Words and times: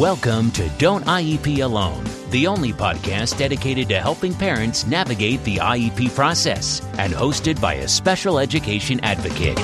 Welcome 0.00 0.50
to 0.52 0.66
Don't 0.78 1.04
IEP 1.04 1.62
Alone, 1.62 2.02
the 2.30 2.46
only 2.46 2.72
podcast 2.72 3.36
dedicated 3.36 3.90
to 3.90 4.00
helping 4.00 4.32
parents 4.32 4.86
navigate 4.86 5.44
the 5.44 5.56
IEP 5.56 6.14
process 6.14 6.80
and 6.96 7.12
hosted 7.12 7.60
by 7.60 7.74
a 7.74 7.86
special 7.86 8.38
education 8.38 8.98
advocate. 9.00 9.58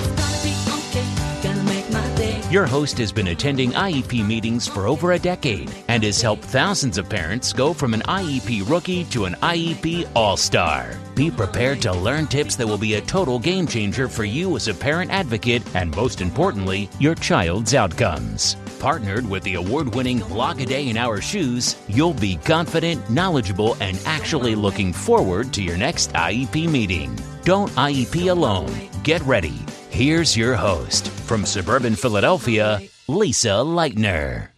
Your 2.53 2.67
host 2.67 2.99
has 2.99 3.13
been 3.13 3.29
attending 3.29 3.71
IEP 3.71 4.27
meetings 4.27 4.69
for 4.69 4.87
over 4.87 5.13
a 5.13 5.19
decade 5.19 5.73
and 5.89 6.03
has 6.03 6.21
helped 6.21 6.45
thousands 6.45 6.99
of 6.99 7.09
parents 7.09 7.55
go 7.55 7.73
from 7.73 7.95
an 7.95 8.03
IEP 8.03 8.69
rookie 8.69 9.05
to 9.05 9.25
an 9.25 9.37
IEP 9.37 10.07
all 10.15 10.37
star. 10.37 10.99
Be 11.15 11.31
prepared 11.31 11.81
to 11.81 11.95
learn 11.95 12.27
tips 12.27 12.57
that 12.57 12.67
will 12.67 12.77
be 12.77 12.97
a 12.97 13.01
total 13.01 13.39
game 13.39 13.67
changer 13.67 14.07
for 14.07 14.25
you 14.25 14.55
as 14.55 14.69
a 14.69 14.75
parent 14.75 15.11
advocate 15.11 15.63
and, 15.75 15.97
most 15.97 16.21
importantly, 16.21 16.91
your 17.01 17.15
child's 17.15 17.75
outcomes. 17.75 18.59
Partnered 18.87 19.29
with 19.29 19.43
the 19.43 19.57
award 19.57 19.97
winning 19.97 20.21
Block 20.21 20.61
a 20.61 20.65
Day 20.65 20.89
in 20.89 20.97
Our 20.97 21.21
Shoes, 21.21 21.75
you'll 21.89 22.15
be 22.15 22.37
confident, 22.37 23.11
knowledgeable, 23.11 23.77
and 23.81 24.01
actually 24.07 24.55
looking 24.55 24.93
forward 24.93 25.53
to 25.55 25.61
your 25.61 25.77
next 25.77 26.13
IEP 26.13 26.71
meeting. 26.71 27.19
Don't 27.43 27.69
IEP 27.73 28.31
alone. 28.31 28.73
Get 29.03 29.23
ready. 29.23 29.59
Here's 29.91 30.37
your 30.37 30.55
host 30.55 31.09
from 31.09 31.45
suburban 31.45 31.97
Philadelphia, 31.97 32.81
Lisa 33.09 33.59
Lightner. 33.67 34.51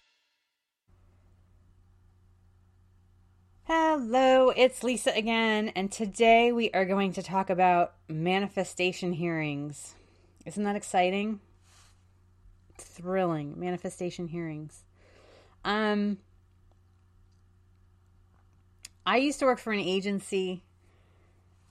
Hello, 3.63 4.51
it's 4.51 4.83
Lisa 4.83 5.13
again, 5.17 5.69
and 5.69 5.91
today 5.91 6.53
we 6.53 6.71
are 6.73 6.85
going 6.85 7.15
to 7.15 7.23
talk 7.23 7.49
about 7.49 7.95
manifestation 8.11 9.15
hearings. 9.15 9.95
Isn't 10.45 10.65
that 10.65 10.77
exciting? 10.77 11.41
Thrilling 12.99 13.59
manifestation 13.59 14.29
hearings. 14.29 14.85
Um 15.65 16.19
I 19.07 19.17
used 19.17 19.39
to 19.39 19.47
work 19.47 19.59
for 19.59 19.73
an 19.73 19.81
agency 19.81 20.63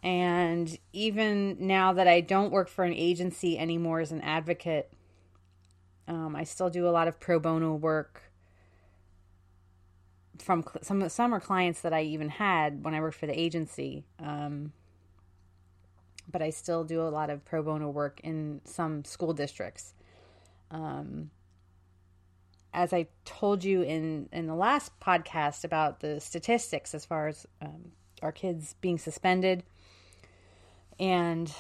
and 0.04 0.78
even 0.94 1.58
now 1.60 1.94
that 1.94 2.08
I 2.08 2.22
don't 2.22 2.52
work 2.52 2.70
for 2.70 2.84
an 2.84 2.94
agency 2.94 3.60
anymore 3.60 4.00
as 4.00 4.12
an 4.12 4.22
advocate, 4.22 4.92
um, 6.08 6.36
I 6.36 6.46
still 6.46 6.70
do 6.70 6.88
a 6.88 6.92
lot 6.92 7.08
of 7.08 7.20
pro 7.20 7.40
bono 7.40 7.76
work 7.76 8.23
from 10.40 10.64
cl- 10.64 10.84
some 10.84 11.10
some 11.10 11.34
are 11.34 11.40
clients 11.40 11.82
that 11.82 11.94
I 11.94 12.04
even 12.04 12.30
had 12.30 12.86
when 12.86 12.94
I 12.94 13.02
worked 13.02 13.18
for 13.18 13.28
the 13.28 13.38
agency. 13.38 14.06
Um, 14.20 14.72
but 16.30 16.42
I 16.42 16.50
still 16.50 16.84
do 16.84 17.02
a 17.02 17.10
lot 17.10 17.30
of 17.30 17.44
pro 17.44 17.64
bono 17.64 17.90
work 17.90 18.20
in 18.23 18.62
some 18.66 19.04
school 19.04 19.34
districts. 19.34 19.94
Um, 20.72 21.32
as 22.73 22.94
I 22.94 23.08
told 23.26 23.64
you 23.64 23.82
in 23.82 24.30
in 24.32 24.48
the 24.48 24.56
last 24.56 25.00
podcast 25.00 25.64
about 25.64 26.00
the 26.00 26.20
statistics 26.20 26.94
as 26.94 27.06
far 27.06 27.28
as 27.28 27.48
um, 27.62 27.92
our 28.22 28.32
kids 28.32 28.76
being 28.82 28.98
suspended, 28.98 29.64
and 31.00 31.52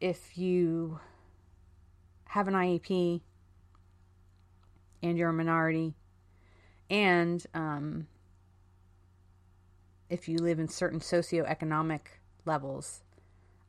if 0.00 0.36
you 0.36 1.00
have 2.26 2.48
an 2.48 2.54
IEP 2.54 3.20
and 5.02 5.16
you're 5.16 5.30
a 5.30 5.32
minority 5.32 5.94
and 6.90 7.44
um, 7.54 8.06
if 10.08 10.28
you 10.28 10.38
live 10.38 10.58
in 10.58 10.68
certain 10.68 11.00
socioeconomic 11.00 12.00
levels, 12.44 13.02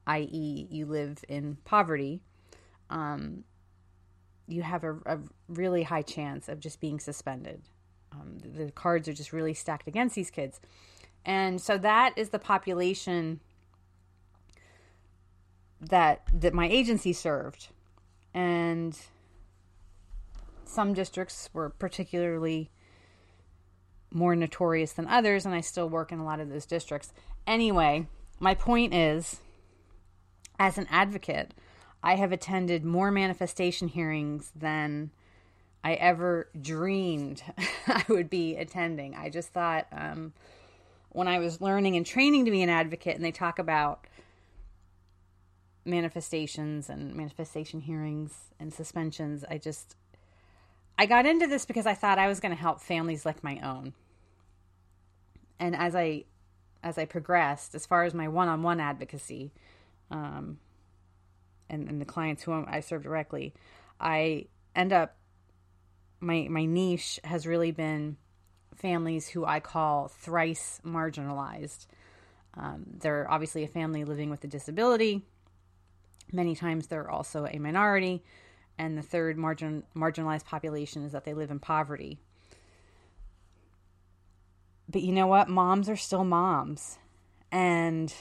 i.e., 0.08 0.68
you 0.70 0.86
live 0.86 1.24
in 1.30 1.58
poverty, 1.66 2.22
um, 2.90 3.44
you 4.48 4.62
have 4.62 4.84
a, 4.84 4.94
a, 5.06 5.20
really 5.48 5.84
high 5.84 6.02
chance 6.02 6.48
of 6.50 6.60
just 6.60 6.80
being 6.80 7.00
suspended. 7.00 7.62
Um, 8.12 8.38
the, 8.40 8.66
the 8.66 8.72
cards 8.72 9.08
are 9.08 9.14
just 9.14 9.34
really 9.34 9.54
stacked 9.54 9.88
against 9.88 10.16
these 10.16 10.32
kids. 10.32 10.60
And 11.26 11.60
so 11.60 11.78
that 11.80 12.14
is 12.16 12.30
the 12.30 12.40
population 12.40 13.40
that 15.82 16.22
that 16.34 16.54
my 16.54 16.68
agency 16.68 17.14
served. 17.14 17.70
And 18.34 18.98
some 20.66 20.94
districts 20.94 21.50
were 21.54 21.70
particularly 21.70 22.70
more 24.12 24.36
notorious 24.36 24.94
than 24.94 25.08
others, 25.08 25.46
and 25.46 25.54
I 25.56 25.62
still 25.62 25.90
work 25.90 26.12
in 26.12 26.20
a 26.20 26.26
lot 26.26 26.40
of 26.40 26.50
those 26.50 26.66
districts. 26.66 27.14
Anyway, 27.48 28.08
my 28.40 28.54
point 28.54 28.94
is 28.94 29.42
as 30.60 30.78
an 30.78 30.88
advocate, 30.90 31.54
I 32.06 32.16
have 32.16 32.32
attended 32.32 32.86
more 32.86 33.12
manifestation 33.12 33.88
hearings 33.88 34.52
than 34.56 35.12
I 35.84 35.96
ever 35.96 36.48
dreamed 36.60 37.44
I 37.88 38.06
would 38.08 38.30
be 38.30 38.56
attending. 38.56 39.16
I 39.16 39.30
just 39.30 39.50
thought 39.50 39.88
um, 39.92 40.34
when 41.10 41.28
I 41.28 41.40
was 41.40 41.60
learning 41.60 41.96
and 41.98 42.06
training 42.06 42.46
to 42.46 42.52
be 42.52 42.62
an 42.62 42.70
advocate, 42.70 43.16
and 43.16 43.26
they 43.26 43.32
talk 43.32 43.60
about 43.60 44.06
manifestations 45.84 46.90
and 46.90 47.16
manifestation 47.16 47.82
hearings 47.82 48.52
and 48.60 48.74
suspensions, 48.74 49.44
I 49.50 49.58
just 49.58 49.96
I 50.98 51.08
got 51.08 51.26
into 51.26 51.48
this 51.48 51.66
because 51.66 51.86
I 51.86 51.94
thought 51.94 52.20
I 52.20 52.28
was 52.28 52.40
going 52.40 52.56
to 52.56 52.62
help 52.62 52.80
families 52.80 53.26
like 53.26 53.44
my 53.44 53.60
own 53.60 53.94
and 55.60 55.76
as 55.76 55.96
I 55.96 56.26
as 56.84 56.98
I 57.00 57.06
progressed, 57.06 57.74
as 57.74 57.86
far 57.88 58.04
as 58.04 58.14
my 58.14 58.28
one-on-one 58.28 58.80
advocacy, 58.80 59.52
um, 60.12 60.60
and, 61.70 61.88
and 61.88 62.00
the 62.00 62.06
clients 62.06 62.44
who 62.44 62.66
I 62.68 62.80
serve 62.80 63.04
directly, 63.04 63.54
I 64.00 64.46
end 64.76 64.94
up 64.94 65.16
my 66.20 66.48
my 66.50 66.66
niche 66.66 67.20
has 67.24 67.46
really 67.46 67.72
been 67.72 68.18
families 68.76 69.28
who 69.28 69.46
I 69.46 69.60
call 69.60 70.08
thrice 70.08 70.82
marginalized. 70.86 71.88
Um, 72.56 72.86
they're 73.00 73.30
obviously 73.30 73.64
a 73.64 73.68
family 73.68 74.04
living 74.04 74.30
with 74.30 74.44
a 74.44 74.48
disability. 74.48 75.26
Many 76.32 76.56
times 76.56 76.88
they're 76.88 77.10
also 77.10 77.46
a 77.46 77.60
minority, 77.60 78.24
and 78.78 78.98
the 78.98 79.02
third 79.02 79.38
margin 79.38 79.84
marginalized 79.96 80.46
population 80.46 81.04
is 81.04 81.12
that 81.12 81.26
they 81.26 81.34
live 81.34 81.52
in 81.52 81.60
poverty. 81.60 82.20
But 84.88 85.02
you 85.02 85.12
know 85.12 85.28
what? 85.28 85.50
Moms 85.50 85.90
are 85.90 85.96
still 85.96 86.24
moms. 86.24 86.98
And 87.52 88.14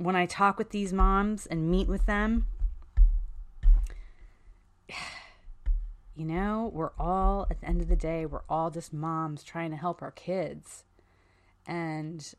when 0.00 0.16
I 0.16 0.24
talk 0.24 0.56
with 0.56 0.70
these 0.70 0.94
moms 0.94 1.44
and 1.44 1.70
meet 1.70 1.86
with 1.86 2.06
them, 2.06 2.46
you 6.16 6.24
know, 6.24 6.70
we're 6.72 6.92
all, 6.98 7.46
at 7.50 7.60
the 7.60 7.66
end 7.66 7.82
of 7.82 7.88
the 7.88 7.96
day, 7.96 8.24
we're 8.24 8.40
all 8.48 8.70
just 8.70 8.94
moms 8.94 9.42
trying 9.42 9.70
to 9.72 9.76
help 9.76 10.00
our 10.00 10.10
kids. 10.10 10.84
And, 11.66 12.32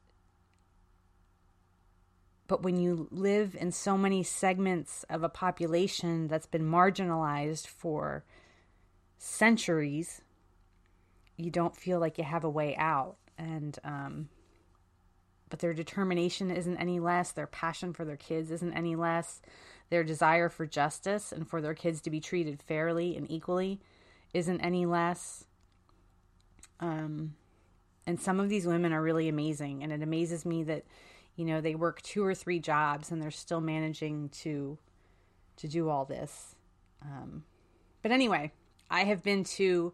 but 2.47 2.63
when 2.63 2.77
you 2.77 3.07
live 3.11 3.55
in 3.59 3.71
so 3.71 3.95
many 3.95 4.23
segments 4.23 5.05
of 5.07 5.21
a 5.21 5.29
population 5.29 6.27
that's 6.27 6.47
been 6.47 6.63
marginalized 6.63 7.67
for 7.67 8.25
centuries, 9.19 10.21
you 11.37 11.51
don't 11.51 11.75
feel 11.75 11.99
like 11.99 12.17
you 12.17 12.23
have 12.23 12.43
a 12.43 12.49
way 12.49 12.75
out 12.75 13.17
and 13.37 13.79
um 13.83 14.29
but 15.51 15.59
their 15.59 15.73
determination 15.73 16.49
isn't 16.49 16.77
any 16.77 16.99
less 16.99 17.31
their 17.31 17.45
passion 17.45 17.93
for 17.93 18.03
their 18.03 18.17
kids 18.17 18.49
isn't 18.49 18.73
any 18.73 18.95
less 18.95 19.41
their 19.91 20.03
desire 20.03 20.49
for 20.49 20.65
justice 20.65 21.31
and 21.31 21.47
for 21.47 21.61
their 21.61 21.75
kids 21.75 22.01
to 22.01 22.09
be 22.09 22.19
treated 22.19 22.59
fairly 22.59 23.15
and 23.15 23.29
equally 23.29 23.79
isn't 24.33 24.61
any 24.61 24.85
less 24.87 25.45
um 26.79 27.35
and 28.07 28.19
some 28.19 28.39
of 28.39 28.49
these 28.49 28.65
women 28.65 28.91
are 28.91 29.03
really 29.03 29.29
amazing 29.29 29.83
and 29.83 29.91
it 29.91 30.01
amazes 30.01 30.45
me 30.45 30.63
that 30.63 30.83
you 31.35 31.45
know 31.45 31.61
they 31.61 31.75
work 31.75 32.01
two 32.01 32.25
or 32.25 32.33
three 32.33 32.59
jobs 32.59 33.11
and 33.11 33.21
they're 33.21 33.29
still 33.29 33.61
managing 33.61 34.29
to 34.29 34.79
to 35.57 35.67
do 35.67 35.89
all 35.89 36.05
this 36.05 36.55
um 37.03 37.43
but 38.01 38.11
anyway 38.11 38.51
i 38.89 39.03
have 39.03 39.21
been 39.21 39.43
to 39.43 39.93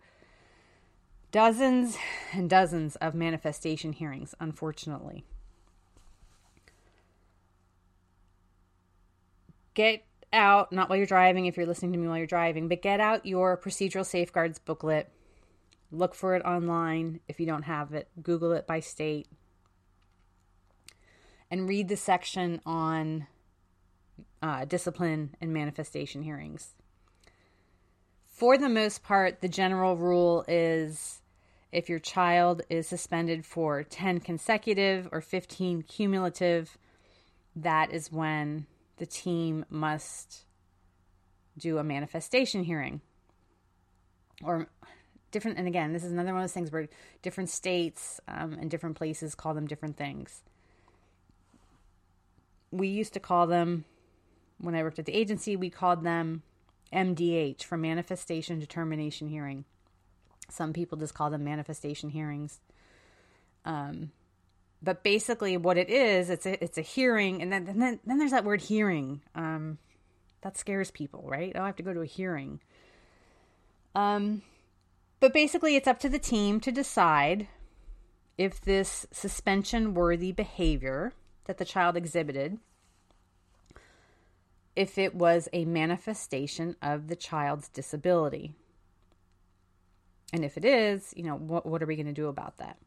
dozens 1.32 1.98
and 2.34 2.50
dozens 2.50 2.96
of 2.98 3.14
manifestation 3.14 3.94
hearings, 3.94 4.34
unfortunately. 4.40 5.26
Get 9.78 10.04
out, 10.34 10.72
not 10.74 10.90
while 10.90 10.98
you're 10.98 11.06
driving, 11.06 11.46
if 11.46 11.56
you're 11.56 11.68
listening 11.68 11.92
to 11.92 12.00
me 12.00 12.08
while 12.08 12.18
you're 12.18 12.26
driving, 12.26 12.68
but 12.68 12.82
get 12.82 13.00
out 13.00 13.28
your 13.28 13.56
procedural 13.56 14.04
safeguards 14.04 14.58
booklet. 14.58 15.12
Look 15.92 16.16
for 16.16 16.36
it 16.36 16.44
online. 16.44 17.20
If 17.28 17.40
you 17.40 17.46
don't 17.46 17.62
have 17.64 17.94
it, 17.94 18.10
Google 18.24 18.54
it 18.54 18.66
by 18.66 18.80
state. 18.80 19.28
And 21.52 21.70
read 21.70 21.90
the 21.90 21.96
section 21.96 22.60
on 22.66 23.28
uh, 24.42 24.66
discipline 24.66 25.36
and 25.40 25.54
manifestation 25.54 26.24
hearings 26.24 26.74
for 28.38 28.56
the 28.56 28.70
most 28.70 29.02
part, 29.02 29.42
the 29.42 29.50
general 29.50 29.98
rule 29.98 30.46
is 30.48 31.24
if 31.72 31.90
your 31.90 31.98
child 31.98 32.62
is 32.70 32.88
suspended 32.88 33.48
for 33.48 33.82
10 33.82 34.20
consecutive 34.20 35.10
or 35.12 35.22
15 35.22 35.82
cumulative, 35.82 36.78
that 37.56 37.92
is 37.92 38.12
when 38.12 38.68
the 38.98 39.06
team 39.06 39.66
must 39.70 40.46
do 41.58 41.78
a 41.78 41.84
manifestation 41.84 42.64
hearing. 42.64 43.02
Or 44.44 44.68
different, 45.32 45.58
and 45.58 45.68
again, 45.68 45.94
this 45.94 46.04
is 46.04 46.12
another 46.12 46.34
one 46.34 46.42
of 46.42 46.44
those 46.44 46.54
things 46.54 46.72
where 46.72 46.88
different 47.22 47.50
states 47.50 48.20
um, 48.28 48.54
and 48.54 48.70
different 48.70 48.98
places 48.98 49.36
call 49.36 49.54
them 49.54 49.68
different 49.68 49.98
things. 49.98 50.42
We 52.72 52.88
used 52.88 53.14
to 53.14 53.20
call 53.20 53.48
them, 53.48 53.86
when 54.60 54.76
I 54.76 54.84
worked 54.84 55.00
at 55.00 55.06
the 55.06 55.16
agency, 55.16 55.56
we 55.56 55.70
called 55.70 56.04
them 56.04 56.44
MDH 56.94 57.64
for 57.64 57.78
manifestation 57.78 58.60
determination 58.60 59.28
hearing. 59.28 59.66
Some 60.50 60.74
people 60.74 60.98
just 60.98 61.14
call 61.14 61.30
them 61.30 61.44
manifestation 61.44 62.10
hearings. 62.10 62.60
Um, 63.66 64.12
but 64.82 65.04
basically, 65.04 65.58
what 65.58 65.78
it 65.78 65.90
is, 65.90 66.30
it's 66.30 66.46
a 66.46 66.64
it's 66.64 66.78
a 66.78 66.82
hearing, 66.82 67.42
and 67.42 67.52
then 67.52 67.68
and 67.68 67.82
then 67.82 68.00
then 68.06 68.18
there's 68.18 68.32
that 68.32 68.46
word 68.46 68.62
hearing. 68.62 69.22
Um, 69.36 69.78
that 70.42 70.58
scares 70.58 70.92
people, 70.92 71.24
right? 71.26 71.52
Oh, 71.56 71.64
I 71.64 71.66
have 71.66 71.76
to 71.78 71.84
go 71.84 71.94
to 71.94 72.02
a 72.02 72.06
hearing. 72.06 72.60
Um, 73.96 74.44
but 75.20 75.34
basically, 75.34 75.76
it's 75.76 75.88
up 75.88 76.00
to 76.02 76.10
the 76.10 76.20
team 76.20 76.60
to 76.60 76.72
decide 76.72 77.48
if 78.38 78.62
this 78.62 79.08
suspension 79.12 79.96
worthy 79.96 80.32
behavior 80.32 81.14
that 81.46 81.58
the 81.58 81.66
child 81.66 81.98
exhibited 81.98 82.60
if 84.78 85.00
it 85.00 85.16
was 85.16 85.50
a 85.54 85.66
manifestation 85.66 86.76
of 86.84 87.08
the 87.08 87.16
child's 87.16 87.68
disability. 87.68 88.54
And 90.32 90.46
if 90.46 90.56
it 90.56 90.64
is, 90.64 91.16
you 91.18 91.24
know, 91.24 91.36
what, 91.36 91.66
what 91.66 91.82
are 91.82 91.88
we 91.88 91.96
going 91.96 92.06
to 92.06 92.14
do 92.14 92.28
about 92.28 92.58
that? 92.58 92.78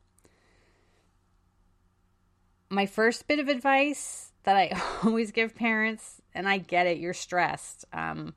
My 2.71 2.87
first 2.87 3.27
bit 3.27 3.39
of 3.39 3.49
advice 3.49 4.33
that 4.45 4.57
I 4.57 4.81
always 5.05 5.33
give 5.33 5.55
parents, 5.55 6.23
and 6.35 6.49
I 6.49 6.59
get 6.59 6.87
it, 6.87 6.99
you're 6.99 7.13
stressed. 7.13 7.85
Um, 7.93 8.35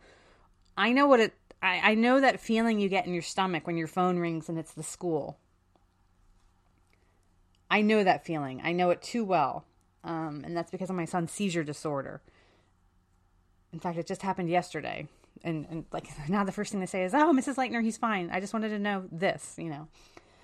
I 0.75 0.91
know 0.91 1.07
what 1.07 1.19
it, 1.19 1.33
I, 1.62 1.91
I 1.91 1.95
know 1.95 2.19
that 2.19 2.39
feeling 2.39 2.80
you 2.80 2.89
get 2.89 3.06
in 3.06 3.13
your 3.13 3.21
stomach 3.21 3.65
when 3.68 3.77
your 3.77 3.88
phone 3.88 4.18
rings 4.18 4.50
and 4.50 4.57
it's 4.57 4.74
the 4.74 4.83
school. 4.83 5.38
I 7.69 7.81
know 7.81 8.03
that 8.03 8.25
feeling. 8.25 8.62
I 8.63 8.71
know 8.71 8.89
it 8.89 9.01
too 9.01 9.24
well. 9.24 9.65
Um, 10.03 10.41
and 10.44 10.57
that's 10.57 10.71
because 10.71 10.89
of 10.89 10.95
my 10.95 11.06
son's 11.06 11.31
seizure 11.31 11.63
disorder 11.63 12.21
in 13.74 13.80
fact, 13.80 13.97
it 13.97 14.07
just 14.07 14.21
happened 14.21 14.50
yesterday. 14.50 15.07
And, 15.44 15.65
and 15.69 15.85
like 15.91 16.07
now 16.30 16.45
the 16.45 16.51
first 16.51 16.71
thing 16.71 16.80
they 16.80 16.85
say 16.85 17.03
is, 17.03 17.13
"Oh, 17.13 17.33
Mrs. 17.33 17.56
Lightner, 17.56 17.83
he's 17.83 17.97
fine. 17.97 18.30
I 18.31 18.39
just 18.39 18.53
wanted 18.53 18.69
to 18.69 18.80
know 18.80 19.06
this," 19.12 19.56
you 19.57 19.69
know. 19.69 19.88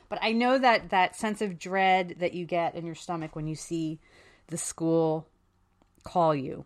But 0.09 0.19
I 0.21 0.31
know 0.31 0.57
that 0.57 0.89
that 0.89 1.15
sense 1.15 1.41
of 1.41 1.59
dread 1.59 2.15
that 2.19 2.33
you 2.33 2.45
get 2.45 2.75
in 2.75 2.85
your 2.85 2.95
stomach 2.95 3.35
when 3.35 3.47
you 3.47 3.55
see 3.55 3.99
the 4.47 4.57
school 4.57 5.27
call 6.03 6.33
you. 6.35 6.65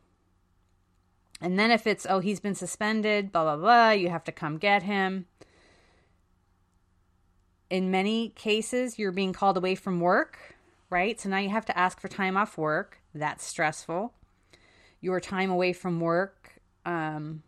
And 1.42 1.60
then 1.60 1.70
if 1.70 1.86
it's, 1.86 2.08
"Oh, 2.10 2.20
he's 2.20 2.40
been 2.40 2.56
suspended, 2.56 3.32
blah 3.32 3.44
blah 3.44 3.58
blah, 3.58 3.90
you 3.92 4.10
have 4.10 4.24
to 4.26 4.32
come 4.32 4.58
get 4.58 4.84
him." 4.84 5.28
In 7.70 7.92
many 7.92 8.30
cases, 8.30 8.98
you're 8.98 9.12
being 9.12 9.34
called 9.34 9.58
away 9.58 9.76
from 9.76 10.00
work, 10.00 10.56
right? 10.90 11.20
So 11.20 11.28
now 11.28 11.40
you 11.40 11.50
have 11.50 11.66
to 11.66 11.78
ask 11.78 12.00
for 12.00 12.08
time 12.08 12.38
off 12.38 12.58
work. 12.58 13.00
That's 13.14 13.46
stressful. 13.46 14.14
Your 15.02 15.20
time 15.20 15.50
away 15.50 15.74
from 15.74 16.00
work 16.00 16.44
um, 16.86 17.44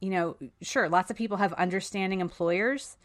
you 0.00 0.10
know, 0.10 0.36
sure, 0.62 0.88
lots 0.88 1.10
of 1.10 1.16
people 1.16 1.36
have 1.36 1.52
understanding 1.54 2.20
employers, 2.20 2.96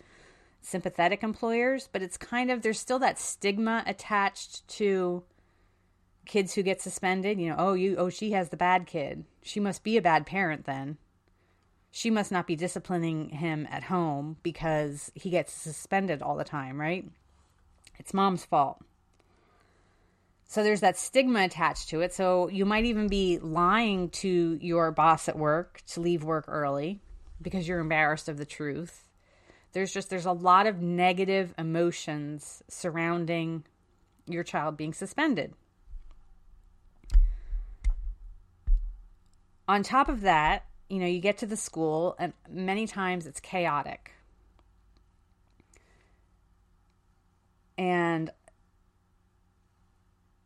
sympathetic 0.66 1.24
employers, 1.24 1.88
but 1.92 2.02
it's 2.02 2.18
kind 2.18 2.50
of, 2.50 2.62
there's 2.62 2.80
still 2.80 3.00
that 3.00 3.20
stigma 3.20 3.84
attached 3.86 4.68
to 4.68 5.24
kids 6.26 6.54
who 6.54 6.64
get 6.64 6.82
suspended. 6.82 7.40
You 7.40 7.50
know, 7.50 7.56
oh, 7.58 7.74
you, 7.74 7.96
oh, 7.98 8.10
she 8.10 8.32
has 8.32 8.50
the 8.50 8.58
bad 8.58 8.88
kid. 8.88 9.26
She 9.44 9.60
must 9.60 9.84
be 9.84 9.98
a 9.98 10.02
bad 10.02 10.26
parent 10.26 10.66
then. 10.66 10.98
She 11.92 12.10
must 12.10 12.32
not 12.32 12.48
be 12.48 12.56
disciplining 12.56 13.30
him 13.30 13.68
at 13.72 13.84
home 13.84 14.38
because 14.44 15.12
he 15.16 15.30
gets 15.30 15.54
suspended 15.54 16.22
all 16.22 16.36
the 16.36 16.44
time, 16.44 16.80
right? 16.82 17.06
It's 17.98 18.14
mom's 18.14 18.44
fault. 18.44 18.84
So 20.48 20.62
there's 20.62 20.82
that 20.82 20.98
stigma 20.98 21.44
attached 21.44 21.90
to 21.90 22.02
it. 22.02 22.14
So 22.14 22.50
you 22.50 22.66
might 22.66 22.86
even 22.86 23.08
be 23.08 23.40
lying 23.40 24.10
to 24.10 24.60
your 24.62 24.92
boss 24.92 25.30
at 25.30 25.38
work 25.38 25.82
to 25.88 26.02
leave 26.02 26.24
work 26.24 26.46
early 26.48 27.00
because 27.42 27.68
you're 27.68 27.80
embarrassed 27.80 28.28
of 28.28 28.38
the 28.38 28.46
truth. 28.46 29.05
There's 29.76 29.92
just 29.92 30.10
there's 30.10 30.26
a 30.26 30.32
lot 30.32 30.68
of 30.68 30.82
negative 30.82 31.54
emotions 31.58 32.64
surrounding 32.70 33.66
your 34.26 34.42
child 34.42 34.78
being 34.78 34.94
suspended. 34.94 35.54
On 39.68 39.84
top 39.84 40.08
of 40.08 40.22
that, 40.22 40.64
you 40.88 40.98
know, 40.98 41.06
you 41.06 41.20
get 41.20 41.40
to 41.40 41.46
the 41.46 41.58
school 41.58 42.16
and 42.18 42.32
many 42.50 42.88
times 42.88 43.28
it's 43.28 43.42
chaotic. 43.42 44.14
And 47.78 48.32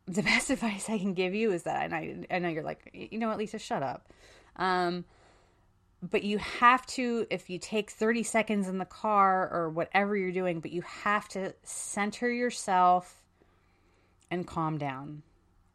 the 0.08 0.22
best 0.24 0.50
advice 0.50 0.90
I 0.90 0.98
can 0.98 1.14
give 1.14 1.36
you 1.36 1.52
is 1.52 1.62
that, 1.62 1.84
and 1.84 1.94
I, 1.94 2.26
I 2.34 2.40
know 2.40 2.48
you're 2.48 2.64
like, 2.64 2.90
you 2.92 3.20
know, 3.20 3.30
at 3.30 3.38
Lisa, 3.38 3.60
shut 3.60 3.84
up. 3.84 4.08
Um, 4.56 5.04
but 6.02 6.24
you 6.24 6.38
have 6.38 6.86
to, 6.86 7.26
if 7.30 7.50
you 7.50 7.58
take 7.58 7.90
30 7.90 8.22
seconds 8.22 8.68
in 8.68 8.78
the 8.78 8.84
car 8.84 9.48
or 9.52 9.68
whatever 9.68 10.16
you're 10.16 10.32
doing, 10.32 10.60
but 10.60 10.72
you 10.72 10.82
have 10.82 11.28
to 11.28 11.54
center 11.62 12.30
yourself 12.30 13.22
and 14.30 14.46
calm 14.46 14.78
down. 14.78 15.22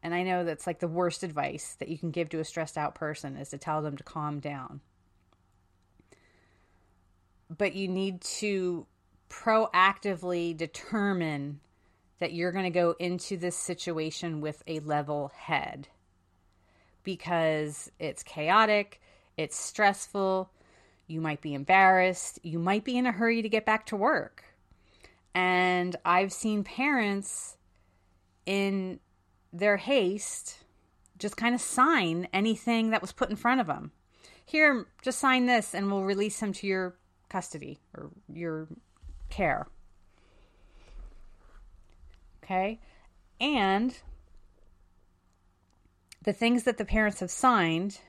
And 0.02 0.14
I 0.14 0.22
know 0.22 0.44
that's 0.44 0.66
like 0.66 0.80
the 0.80 0.88
worst 0.88 1.22
advice 1.22 1.76
that 1.78 1.88
you 1.88 1.98
can 1.98 2.10
give 2.10 2.28
to 2.30 2.40
a 2.40 2.44
stressed 2.44 2.76
out 2.76 2.94
person 2.94 3.36
is 3.36 3.50
to 3.50 3.58
tell 3.58 3.82
them 3.82 3.96
to 3.96 4.04
calm 4.04 4.40
down. 4.40 4.80
But 7.56 7.74
you 7.74 7.86
need 7.86 8.20
to 8.22 8.86
proactively 9.30 10.56
determine 10.56 11.60
that 12.18 12.32
you're 12.32 12.52
going 12.52 12.64
to 12.64 12.70
go 12.70 12.94
into 12.98 13.36
this 13.36 13.56
situation 13.56 14.40
with 14.40 14.62
a 14.66 14.80
level 14.80 15.30
head 15.36 15.88
because 17.02 17.90
it's 18.00 18.22
chaotic, 18.22 19.00
it's 19.36 19.56
stressful, 19.56 20.50
you 21.06 21.20
might 21.20 21.40
be 21.40 21.54
embarrassed, 21.54 22.38
you 22.42 22.58
might 22.58 22.84
be 22.84 22.96
in 22.96 23.06
a 23.06 23.12
hurry 23.12 23.42
to 23.42 23.48
get 23.48 23.66
back 23.66 23.86
to 23.86 23.96
work. 23.96 24.44
And 25.34 25.94
I've 26.04 26.32
seen 26.32 26.64
parents 26.64 27.56
in 28.46 29.00
their 29.52 29.76
haste 29.76 30.58
just 31.18 31.36
kind 31.36 31.54
of 31.54 31.60
sign 31.60 32.28
anything 32.32 32.90
that 32.90 33.00
was 33.00 33.12
put 33.12 33.30
in 33.30 33.36
front 33.36 33.60
of 33.60 33.66
them. 33.66 33.92
Here, 34.44 34.86
just 35.02 35.18
sign 35.18 35.46
this 35.46 35.74
and 35.74 35.90
we'll 35.90 36.04
release 36.04 36.40
him 36.40 36.52
to 36.54 36.66
your 36.66 36.96
custody 37.28 37.80
or 37.94 38.10
your 38.32 38.68
care. 39.28 39.66
Okay. 42.42 42.80
And 43.40 43.96
the 46.22 46.32
things 46.32 46.62
that 46.62 46.78
the 46.78 46.84
parents 46.84 47.20
have 47.20 47.30
signed, 47.30 48.00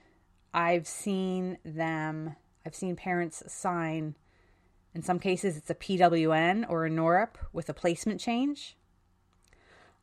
I've 0.58 0.88
seen 0.88 1.60
them, 1.64 2.36
I've 2.66 2.74
seen 2.74 2.96
parents 2.96 3.44
sign, 3.46 4.16
in 4.96 5.04
some 5.04 5.20
cases, 5.20 5.56
it's 5.56 5.70
a 5.70 5.76
PWN 5.76 6.66
or 6.68 6.84
a 6.84 6.90
NOREP 6.90 7.36
with 7.54 7.70
a 7.70 7.76
placement 7.76 8.20
change. 8.20 8.76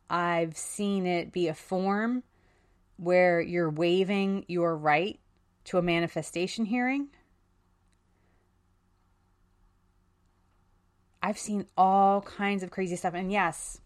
I've 0.09 0.55
seen 0.55 1.05
it 1.05 1.33
be 1.33 1.49
a 1.49 1.53
form 1.53 2.23
where 2.95 3.41
you're 3.41 3.69
waiving 3.69 4.45
your 4.47 4.77
right 4.77 5.19
to 5.65 5.77
a 5.77 5.81
manifestation 5.81 6.63
hearing. 6.63 7.09
I've 11.21 11.37
seen 11.37 11.65
all 11.77 12.21
kinds 12.21 12.63
of 12.63 12.71
crazy 12.71 12.95
stuff. 12.95 13.13
And 13.13 13.29
yes, 13.29 13.81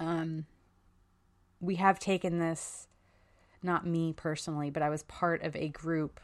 um, 0.00 0.46
we 1.60 1.76
have 1.76 2.00
taken 2.00 2.40
this, 2.40 2.87
not 3.62 3.86
me 3.86 4.12
personally, 4.12 4.70
but 4.70 4.82
I 4.82 4.90
was 4.90 5.02
part 5.04 5.42
of 5.42 5.54
a 5.56 5.68
group 5.68 6.20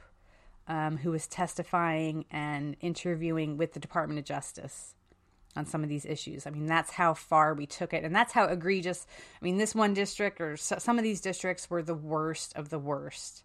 um, 0.66 0.96
who 0.96 1.10
was 1.10 1.26
testifying 1.26 2.24
and 2.30 2.76
interviewing 2.80 3.56
with 3.56 3.72
the 3.72 3.80
Department 3.80 4.18
of 4.18 4.24
Justice 4.24 4.94
on 5.56 5.66
some 5.66 5.82
of 5.82 5.88
these 5.88 6.04
issues. 6.04 6.46
I 6.46 6.50
mean, 6.50 6.66
that's 6.66 6.90
how 6.90 7.14
far 7.14 7.54
we 7.54 7.66
took 7.66 7.92
it, 7.92 8.04
and 8.04 8.14
that's 8.14 8.32
how 8.32 8.44
egregious. 8.46 9.06
I 9.40 9.44
mean, 9.44 9.58
this 9.58 9.74
one 9.74 9.94
district 9.94 10.40
or 10.40 10.56
so, 10.56 10.78
some 10.78 10.98
of 10.98 11.04
these 11.04 11.20
districts 11.20 11.70
were 11.70 11.82
the 11.82 11.94
worst 11.94 12.56
of 12.56 12.70
the 12.70 12.78
worst. 12.78 13.44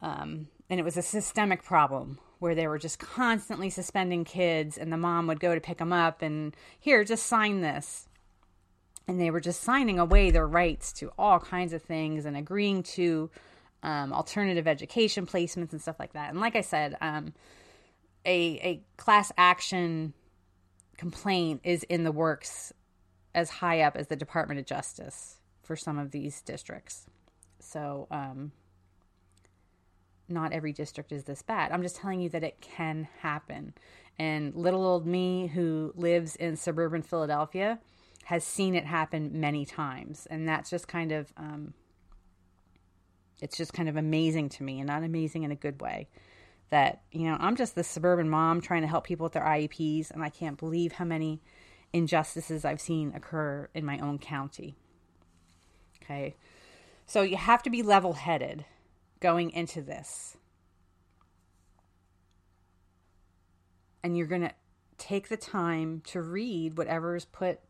Um, 0.00 0.48
and 0.70 0.78
it 0.78 0.84
was 0.84 0.96
a 0.96 1.02
systemic 1.02 1.64
problem 1.64 2.18
where 2.38 2.54
they 2.54 2.68
were 2.68 2.78
just 2.78 2.98
constantly 3.00 3.68
suspending 3.68 4.24
kids, 4.24 4.78
and 4.78 4.92
the 4.92 4.96
mom 4.96 5.26
would 5.26 5.40
go 5.40 5.54
to 5.54 5.60
pick 5.60 5.78
them 5.78 5.92
up 5.92 6.22
and 6.22 6.56
here, 6.78 7.04
just 7.04 7.26
sign 7.26 7.60
this 7.60 8.07
and 9.08 9.18
they 9.18 9.30
were 9.30 9.40
just 9.40 9.62
signing 9.62 9.98
away 9.98 10.30
their 10.30 10.46
rights 10.46 10.92
to 10.92 11.10
all 11.18 11.40
kinds 11.40 11.72
of 11.72 11.82
things 11.82 12.26
and 12.26 12.36
agreeing 12.36 12.82
to 12.82 13.30
um, 13.82 14.12
alternative 14.12 14.68
education 14.68 15.26
placements 15.26 15.72
and 15.72 15.80
stuff 15.80 15.96
like 15.98 16.12
that. 16.12 16.30
And 16.30 16.40
like 16.40 16.54
I 16.54 16.60
said, 16.60 16.96
um, 17.00 17.32
a 18.26 18.60
a 18.62 18.82
class 18.96 19.32
action 19.38 20.12
complaint 20.98 21.62
is 21.64 21.84
in 21.84 22.04
the 22.04 22.12
works 22.12 22.72
as 23.34 23.48
high 23.48 23.80
up 23.80 23.96
as 23.96 24.08
the 24.08 24.16
Department 24.16 24.60
of 24.60 24.66
Justice 24.66 25.40
for 25.62 25.74
some 25.74 25.98
of 25.98 26.10
these 26.10 26.42
districts. 26.42 27.06
So, 27.60 28.08
um, 28.10 28.52
not 30.28 30.52
every 30.52 30.72
district 30.72 31.12
is 31.12 31.24
this 31.24 31.40
bad. 31.40 31.72
I'm 31.72 31.82
just 31.82 31.96
telling 31.96 32.20
you 32.20 32.28
that 32.30 32.44
it 32.44 32.60
can 32.60 33.08
happen. 33.20 33.74
And 34.18 34.54
little 34.54 34.84
old 34.84 35.06
me, 35.06 35.46
who 35.46 35.92
lives 35.96 36.36
in 36.36 36.56
suburban 36.56 37.02
Philadelphia, 37.02 37.78
has 38.28 38.44
seen 38.44 38.74
it 38.74 38.84
happen 38.84 39.40
many 39.40 39.64
times. 39.64 40.26
And 40.30 40.46
that's 40.46 40.68
just 40.68 40.86
kind 40.86 41.12
of, 41.12 41.32
um, 41.38 41.72
it's 43.40 43.56
just 43.56 43.72
kind 43.72 43.88
of 43.88 43.96
amazing 43.96 44.50
to 44.50 44.62
me, 44.62 44.80
and 44.80 44.86
not 44.86 45.02
amazing 45.02 45.44
in 45.44 45.50
a 45.50 45.56
good 45.56 45.80
way. 45.80 46.08
That, 46.68 47.00
you 47.10 47.24
know, 47.24 47.38
I'm 47.40 47.56
just 47.56 47.74
the 47.74 47.82
suburban 47.82 48.28
mom 48.28 48.60
trying 48.60 48.82
to 48.82 48.86
help 48.86 49.04
people 49.04 49.24
with 49.24 49.32
their 49.32 49.44
IEPs, 49.44 50.10
and 50.10 50.22
I 50.22 50.28
can't 50.28 50.58
believe 50.58 50.92
how 50.92 51.06
many 51.06 51.40
injustices 51.94 52.66
I've 52.66 52.82
seen 52.82 53.14
occur 53.16 53.70
in 53.72 53.86
my 53.86 53.98
own 53.98 54.18
county. 54.18 54.76
Okay. 56.02 56.36
So 57.06 57.22
you 57.22 57.38
have 57.38 57.62
to 57.62 57.70
be 57.70 57.82
level 57.82 58.12
headed 58.12 58.66
going 59.20 59.52
into 59.52 59.80
this. 59.80 60.36
And 64.02 64.18
you're 64.18 64.26
going 64.26 64.42
to 64.42 64.52
take 64.98 65.30
the 65.30 65.38
time 65.38 66.02
to 66.08 66.20
read 66.20 66.76
whatever 66.76 67.16
is 67.16 67.24
put 67.24 67.60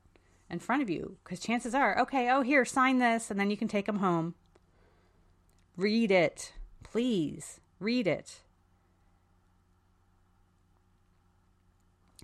in 0.51 0.59
front 0.59 0.83
of 0.83 0.91
you 0.91 1.17
because 1.23 1.41
chances 1.41 1.75
are, 1.75 1.99
okay, 2.01 2.31
oh, 2.31 2.43
here, 2.43 2.65
sign 2.65 2.99
this, 2.99 3.31
and 3.31 3.39
then 3.39 3.51
you 3.51 3.57
can 3.57 3.69
take 3.69 3.87
them 3.87 3.99
home. 3.99 4.35
Read 5.77 6.11
it. 6.11 6.53
Please 6.83 7.61
read 7.81 8.07
it. 8.07 8.41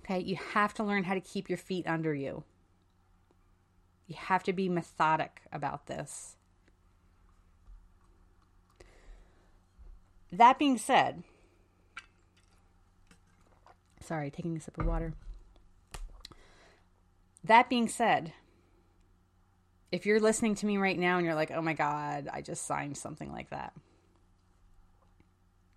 Okay, 0.01 0.19
you 0.19 0.35
have 0.53 0.73
to 0.75 0.83
learn 0.83 1.03
how 1.03 1.13
to 1.13 1.21
keep 1.21 1.49
your 1.49 1.57
feet 1.57 1.87
under 1.87 2.13
you. 2.13 2.43
You 4.07 4.15
have 4.17 4.43
to 4.43 4.53
be 4.53 4.69
methodic 4.69 5.41
about 5.51 5.87
this. 5.87 6.35
That 10.31 10.59
being 10.59 10.77
said, 10.77 11.23
sorry, 14.01 14.29
taking 14.29 14.57
a 14.57 14.59
sip 14.59 14.77
of 14.77 14.85
water. 14.85 15.13
That 17.45 17.69
being 17.69 17.87
said, 17.87 18.33
if 19.91 20.05
you're 20.05 20.19
listening 20.19 20.55
to 20.55 20.65
me 20.65 20.77
right 20.77 20.97
now 20.97 21.17
and 21.17 21.25
you're 21.25 21.35
like, 21.35 21.51
oh 21.51 21.61
my 21.61 21.73
God, 21.73 22.27
I 22.31 22.41
just 22.41 22.65
signed 22.65 22.97
something 22.97 23.31
like 23.31 23.51
that, 23.51 23.73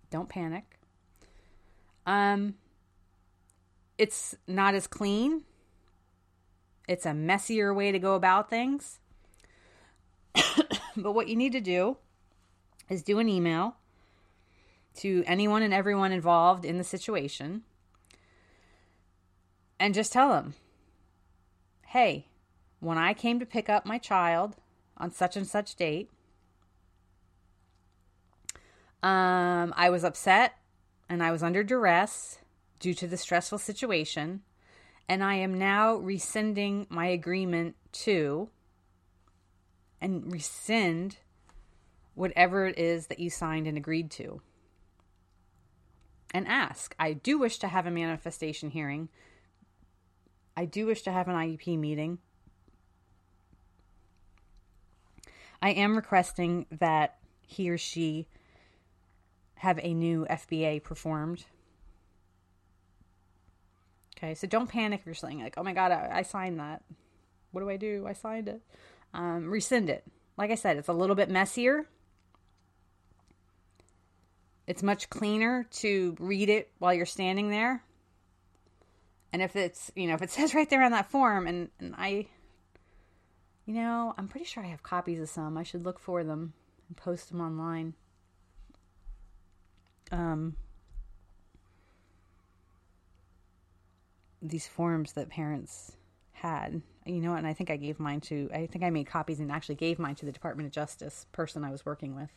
don't 0.09 0.27
panic. 0.27 0.79
Um, 2.07 2.55
it's 3.99 4.35
not 4.47 4.73
as 4.73 4.87
clean. 4.87 5.43
It's 6.87 7.05
a 7.05 7.13
messier 7.13 7.71
way 7.71 7.91
to 7.91 7.99
go 7.99 8.15
about 8.15 8.49
things. 8.49 8.99
but 10.97 11.13
what 11.13 11.27
you 11.27 11.35
need 11.35 11.51
to 11.51 11.61
do 11.61 11.97
is 12.89 13.03
do 13.03 13.19
an 13.19 13.29
email 13.29 13.75
to 14.95 15.23
anyone 15.27 15.61
and 15.61 15.73
everyone 15.73 16.11
involved 16.11 16.65
in 16.65 16.79
the 16.79 16.83
situation 16.83 17.61
and 19.79 19.93
just 19.93 20.11
tell 20.11 20.29
them, 20.29 20.55
hey, 21.89 22.27
when 22.79 22.99
I 22.99 23.15
came 23.15 23.39
to 23.39 23.47
pick 23.47 23.67
up 23.67 23.83
my 23.83 23.97
child 23.97 24.57
on 24.95 25.11
such 25.11 25.35
and 25.35 25.47
such 25.47 25.75
date, 25.75 26.11
um, 29.01 29.73
I 29.75 29.89
was 29.89 30.03
upset 30.03 30.53
and 31.09 31.23
I 31.23 31.31
was 31.31 31.41
under 31.41 31.63
duress 31.63 32.39
due 32.79 32.93
to 32.93 33.07
the 33.07 33.17
stressful 33.17 33.57
situation, 33.57 34.41
and 35.07 35.23
I 35.23 35.33
am 35.35 35.57
now 35.57 35.95
rescinding 35.95 36.85
my 36.89 37.07
agreement 37.07 37.75
to 37.93 38.49
and 39.99 40.31
rescind 40.31 41.17
whatever 42.13 42.67
it 42.67 42.77
is 42.77 43.07
that 43.07 43.19
you 43.19 43.31
signed 43.31 43.65
and 43.65 43.77
agreed 43.77 44.11
to 44.11 44.41
and 46.35 46.47
ask. 46.47 46.95
I 46.99 47.13
do 47.13 47.39
wish 47.39 47.57
to 47.59 47.67
have 47.67 47.87
a 47.87 47.91
manifestation 47.91 48.69
hearing. 48.69 49.09
I 50.59 50.65
do 50.65 50.87
wish 50.87 51.03
to 51.03 51.11
have 51.13 51.29
an 51.29 51.35
IEP 51.35 51.79
meeting. 51.79 52.17
I 55.61 55.69
am 55.69 55.95
requesting 55.95 56.65
that 56.69 57.15
he 57.47 57.69
or 57.69 57.77
she 57.77 58.27
have 59.55 59.79
a 59.81 59.93
new 59.93 60.27
FBA 60.29 60.83
performed. 60.83 61.45
Okay, 64.17 64.35
so 64.35 64.47
don't 64.47 64.67
panic 64.67 64.99
if 64.99 65.05
you're 65.05 65.15
saying, 65.15 65.41
like, 65.41 65.53
oh 65.57 65.63
my 65.63 65.71
God, 65.71 65.93
I, 65.93 66.09
I 66.11 66.21
signed 66.23 66.59
that. 66.59 66.83
What 67.51 67.61
do 67.61 67.69
I 67.69 67.77
do? 67.77 68.05
I 68.05 68.11
signed 68.11 68.49
it. 68.49 68.61
Um, 69.13 69.49
rescind 69.49 69.89
it. 69.89 70.03
Like 70.35 70.51
I 70.51 70.55
said, 70.55 70.75
it's 70.75 70.89
a 70.89 70.93
little 70.93 71.15
bit 71.15 71.29
messier 71.29 71.87
it's 74.69 74.83
much 74.83 75.09
cleaner 75.09 75.65
to 75.71 76.15
read 76.19 76.47
it 76.47 76.69
while 76.77 76.93
you're 76.93 77.07
standing 77.07 77.49
there. 77.49 77.83
And 79.31 79.41
if 79.41 79.55
it's, 79.55 79.91
you 79.95 80.07
know, 80.07 80.15
if 80.15 80.21
it 80.21 80.31
says 80.31 80.53
right 80.53 80.69
there 80.69 80.83
on 80.83 80.91
that 80.91 81.09
form, 81.09 81.47
and, 81.47 81.69
and 81.79 81.95
I, 81.97 82.27
you 83.65 83.73
know, 83.73 84.13
I'm 84.17 84.27
pretty 84.27 84.45
sure 84.45 84.63
I 84.63 84.67
have 84.67 84.83
copies 84.83 85.19
of 85.19 85.29
some. 85.29 85.57
I 85.57 85.63
should 85.63 85.83
look 85.83 85.99
for 85.99 86.23
them 86.23 86.53
and 86.87 86.97
post 86.97 87.29
them 87.29 87.41
online. 87.41 87.93
Um, 90.11 90.55
these 94.41 94.67
forms 94.67 95.13
that 95.13 95.29
parents 95.29 95.93
had. 96.33 96.81
You 97.05 97.21
know, 97.21 97.33
and 97.33 97.47
I 97.47 97.53
think 97.53 97.71
I 97.71 97.75
gave 97.75 97.99
mine 97.99 98.21
to, 98.21 98.49
I 98.53 98.67
think 98.67 98.83
I 98.83 98.89
made 98.89 99.07
copies 99.07 99.39
and 99.39 99.51
actually 99.51 99.75
gave 99.75 99.99
mine 99.99 100.15
to 100.15 100.25
the 100.25 100.31
Department 100.31 100.67
of 100.67 100.71
Justice 100.71 101.25
person 101.31 101.63
I 101.63 101.71
was 101.71 101.85
working 101.85 102.15
with. 102.15 102.29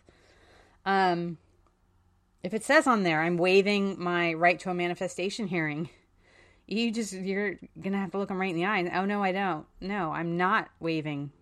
Um, 0.86 1.38
if 2.42 2.54
it 2.54 2.64
says 2.64 2.86
on 2.86 3.02
there, 3.02 3.20
I'm 3.20 3.36
waiving 3.36 4.02
my 4.02 4.34
right 4.34 4.58
to 4.60 4.70
a 4.70 4.74
manifestation 4.74 5.46
hearing, 5.46 5.90
you 6.66 6.90
just, 6.90 7.12
you're 7.12 7.54
to 7.82 7.90
have 7.92 8.10
to 8.12 8.18
look 8.18 8.28
them 8.28 8.40
right 8.40 8.50
in 8.50 8.56
the 8.56 8.64
eye. 8.64 8.78
And, 8.78 8.90
oh, 8.94 9.04
no, 9.04 9.22
I 9.22 9.32
don't. 9.32 9.66
No, 9.80 10.12
I'm 10.12 10.36
not 10.36 10.68
waiving 10.80 11.32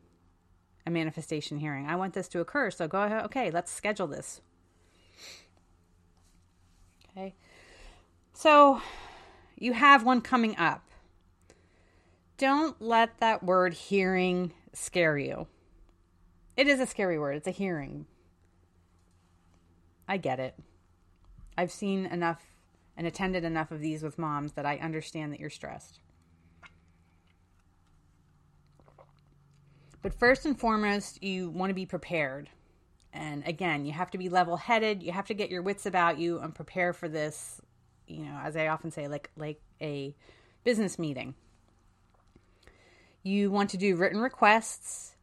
a 0.87 0.91
manifestation 0.91 1.59
hearing. 1.59 1.87
I 1.87 1.97
want 1.97 2.15
this 2.15 2.29
to 2.29 2.41
occur. 2.41 2.71
So 2.71 2.89
go 2.89 3.03
ahead. 3.03 3.25
Okay, 3.27 3.51
let's 3.51 3.71
schedule 3.71 4.07
this. 4.07 4.41
Okay. 7.11 7.35
So 8.33 8.81
you 9.59 9.73
have 9.73 10.05
one 10.05 10.21
coming 10.21 10.57
up. 10.57 10.85
Don't 12.39 12.81
let 12.81 13.19
that 13.21 13.43
word 13.43 13.75
hearing 13.75 14.53
scare 14.73 15.19
you. 15.19 15.47
It 16.57 16.67
is 16.67 16.81
a 16.81 16.87
scary 16.87 17.19
word. 17.19 17.37
It's 17.37 17.47
a 17.47 17.53
hearing. 17.53 18.07
I 20.09 20.17
get 20.17 20.41
it. 20.41 20.55
I've 21.57 21.71
seen 21.71 22.07
enough 22.07 22.43
and 22.97 23.07
attended 23.07 23.45
enough 23.45 23.71
of 23.71 23.81
these 23.81 24.03
with 24.03 24.19
moms 24.19 24.53
that 24.53 24.67
I 24.67 24.77
understand 24.77 25.33
that 25.33 25.41
you're 25.41 25.51
stressed. 25.51 26.01
But 30.03 30.15
first 30.15 30.47
and 30.47 30.59
foremost, 30.59 31.23
you 31.23 31.51
want 31.51 31.71
to 31.71 31.75
be 31.75 31.87
prepared. 31.87 32.49
And 33.13 33.47
again, 33.47 33.85
you 33.85 33.93
have 33.93 34.11
to 34.13 34.19
be 34.19 34.29
level 34.29 34.57
headed. 34.57 35.03
You 35.03 35.13
have 35.13 35.27
to 35.27 35.35
get 35.35 35.51
your 35.51 35.63
wits 35.63 35.85
about 35.87 36.19
you 36.19 36.39
and 36.39 36.55
prepare 36.55 36.93
for 36.93 37.09
this, 37.09 37.61
you 38.07 38.25
know, 38.25 38.39
as 38.43 38.57
I 38.57 38.69
often 38.69 38.91
say, 38.91 39.09
like 39.09 39.31
like 39.37 39.61
a 39.81 40.15
business 40.65 40.99
meeting. 40.99 41.35
You 43.23 43.51
want 43.51 43.71
to 43.71 43.77
do 43.77 43.97
written 43.97 44.21
requests 44.21 45.17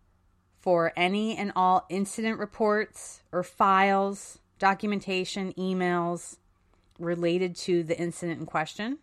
for 0.59 0.91
any 0.95 1.35
and 1.37 1.51
all 1.55 1.85
incident 1.89 2.39
reports 2.39 3.21
or 3.31 3.41
files 3.41 4.39
documentation, 4.59 5.53
emails 5.53 6.37
related 6.99 7.55
to 7.55 7.83
the 7.83 7.97
incident 7.97 8.39
in 8.39 8.45
question. 8.45 8.99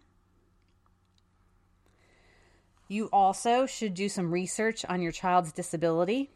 You 2.88 3.08
also 3.12 3.66
should 3.66 3.94
do 3.94 4.08
some 4.08 4.30
research 4.30 4.84
on 4.84 5.00
your 5.00 5.12
child's 5.12 5.52
disability. 5.52 6.30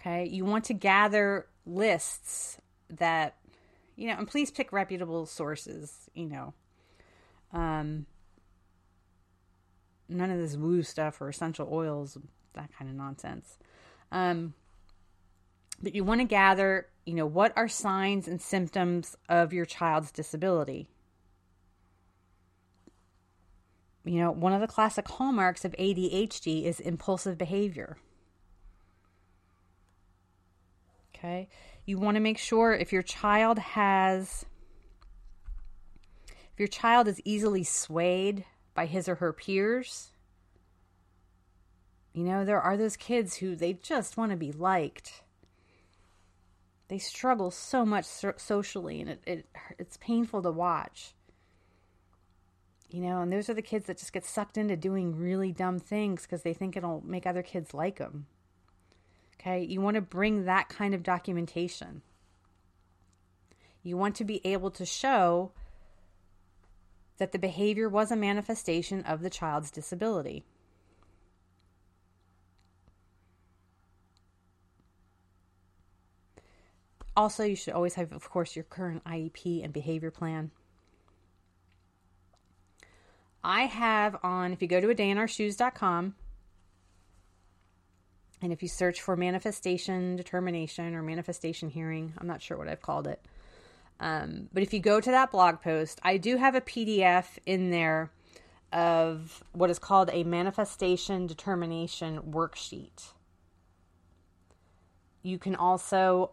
Okay, 0.00 0.26
you 0.26 0.44
want 0.44 0.64
to 0.64 0.74
gather 0.74 1.46
lists 1.66 2.58
that, 2.88 3.36
you 3.96 4.08
know, 4.08 4.16
and 4.16 4.28
please 4.28 4.50
pick 4.50 4.72
reputable 4.72 5.26
sources, 5.26 6.08
you 6.14 6.26
know. 6.26 6.54
Um, 7.52 8.06
none 10.08 10.30
of 10.30 10.38
this 10.38 10.56
woo 10.56 10.82
stuff 10.82 11.20
or 11.20 11.28
essential 11.28 11.68
oils, 11.70 12.16
that 12.54 12.70
kind 12.76 12.90
of 12.90 12.96
nonsense. 12.96 13.58
Um, 14.10 14.54
but 15.82 15.94
you 15.94 16.04
want 16.04 16.20
to 16.20 16.26
gather, 16.26 16.86
you 17.08 17.14
know, 17.14 17.24
what 17.24 17.54
are 17.56 17.68
signs 17.68 18.28
and 18.28 18.38
symptoms 18.38 19.16
of 19.30 19.54
your 19.54 19.64
child's 19.64 20.12
disability? 20.12 20.90
You 24.04 24.20
know, 24.20 24.30
one 24.30 24.52
of 24.52 24.60
the 24.60 24.66
classic 24.66 25.08
hallmarks 25.08 25.64
of 25.64 25.72
ADHD 25.78 26.64
is 26.64 26.80
impulsive 26.80 27.38
behavior. 27.38 27.96
Okay? 31.16 31.48
You 31.86 31.96
want 31.98 32.16
to 32.16 32.20
make 32.20 32.36
sure 32.36 32.74
if 32.74 32.92
your 32.92 33.02
child 33.02 33.58
has 33.58 34.44
if 36.28 36.58
your 36.58 36.68
child 36.68 37.08
is 37.08 37.22
easily 37.24 37.64
swayed 37.64 38.44
by 38.74 38.84
his 38.84 39.08
or 39.08 39.14
her 39.14 39.32
peers, 39.32 40.10
you 42.12 42.24
know, 42.24 42.44
there 42.44 42.60
are 42.60 42.76
those 42.76 42.98
kids 42.98 43.36
who 43.36 43.56
they 43.56 43.72
just 43.72 44.18
want 44.18 44.30
to 44.30 44.36
be 44.36 44.52
liked 44.52 45.22
They 46.88 46.98
struggle 46.98 47.50
so 47.50 47.84
much 47.84 48.04
so- 48.04 48.34
socially, 48.36 49.00
and 49.00 49.10
it, 49.10 49.22
it 49.26 49.46
it's 49.78 49.96
painful 49.98 50.42
to 50.42 50.50
watch. 50.50 51.14
You 52.90 53.02
know, 53.02 53.20
and 53.20 53.30
those 53.30 53.50
are 53.50 53.54
the 53.54 53.60
kids 53.62 53.86
that 53.86 53.98
just 53.98 54.14
get 54.14 54.24
sucked 54.24 54.56
into 54.56 54.74
doing 54.74 55.14
really 55.14 55.52
dumb 55.52 55.78
things 55.78 56.22
because 56.22 56.42
they 56.42 56.54
think 56.54 56.76
it'll 56.76 57.02
make 57.04 57.26
other 57.26 57.42
kids 57.42 57.74
like 57.74 57.98
them. 57.98 58.26
Okay, 59.38 59.62
you 59.62 59.80
want 59.80 59.96
to 59.96 60.00
bring 60.00 60.46
that 60.46 60.70
kind 60.70 60.94
of 60.94 61.02
documentation. 61.02 62.00
You 63.82 63.96
want 63.96 64.16
to 64.16 64.24
be 64.24 64.40
able 64.44 64.70
to 64.72 64.86
show 64.86 65.52
that 67.18 67.32
the 67.32 67.38
behavior 67.38 67.88
was 67.88 68.10
a 68.10 68.16
manifestation 68.16 69.02
of 69.02 69.20
the 69.20 69.30
child's 69.30 69.70
disability. 69.70 70.44
Also, 77.18 77.42
you 77.42 77.56
should 77.56 77.74
always 77.74 77.94
have, 77.94 78.12
of 78.12 78.30
course, 78.30 78.54
your 78.54 78.62
current 78.62 79.02
IEP 79.02 79.64
and 79.64 79.72
behavior 79.72 80.12
plan. 80.12 80.52
I 83.42 83.62
have 83.62 84.16
on, 84.22 84.52
if 84.52 84.62
you 84.62 84.68
go 84.68 84.80
to 84.80 84.90
a 84.90 84.94
dayinourshoes.com, 84.94 86.14
and 88.40 88.52
if 88.52 88.62
you 88.62 88.68
search 88.68 89.02
for 89.02 89.16
manifestation 89.16 90.14
determination 90.14 90.94
or 90.94 91.02
manifestation 91.02 91.70
hearing, 91.70 92.12
I'm 92.18 92.28
not 92.28 92.40
sure 92.40 92.56
what 92.56 92.68
I've 92.68 92.82
called 92.82 93.08
it. 93.08 93.20
Um, 93.98 94.48
but 94.52 94.62
if 94.62 94.72
you 94.72 94.78
go 94.78 95.00
to 95.00 95.10
that 95.10 95.32
blog 95.32 95.60
post, 95.60 95.98
I 96.04 96.18
do 96.18 96.36
have 96.36 96.54
a 96.54 96.60
PDF 96.60 97.26
in 97.44 97.70
there 97.70 98.12
of 98.72 99.42
what 99.50 99.70
is 99.70 99.80
called 99.80 100.08
a 100.12 100.22
manifestation 100.22 101.26
determination 101.26 102.20
worksheet. 102.30 103.10
You 105.24 105.36
can 105.40 105.56
also 105.56 106.30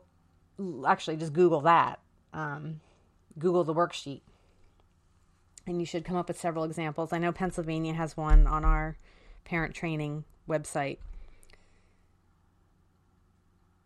actually 0.88 1.17
just 1.17 1.33
Google 1.33 1.62
that. 1.62 2.00
Um, 2.33 2.81
Google 3.38 3.63
the 3.63 3.74
worksheet. 3.74 4.21
And 5.67 5.79
you 5.79 5.85
should 5.85 6.05
come 6.05 6.15
up 6.15 6.27
with 6.27 6.39
several 6.39 6.63
examples. 6.63 7.12
I 7.12 7.17
know 7.17 7.31
Pennsylvania 7.31 7.93
has 7.93 8.15
one 8.15 8.45
on 8.45 8.63
our 8.63 8.97
parent 9.45 9.74
training 9.74 10.24
website. 10.47 10.97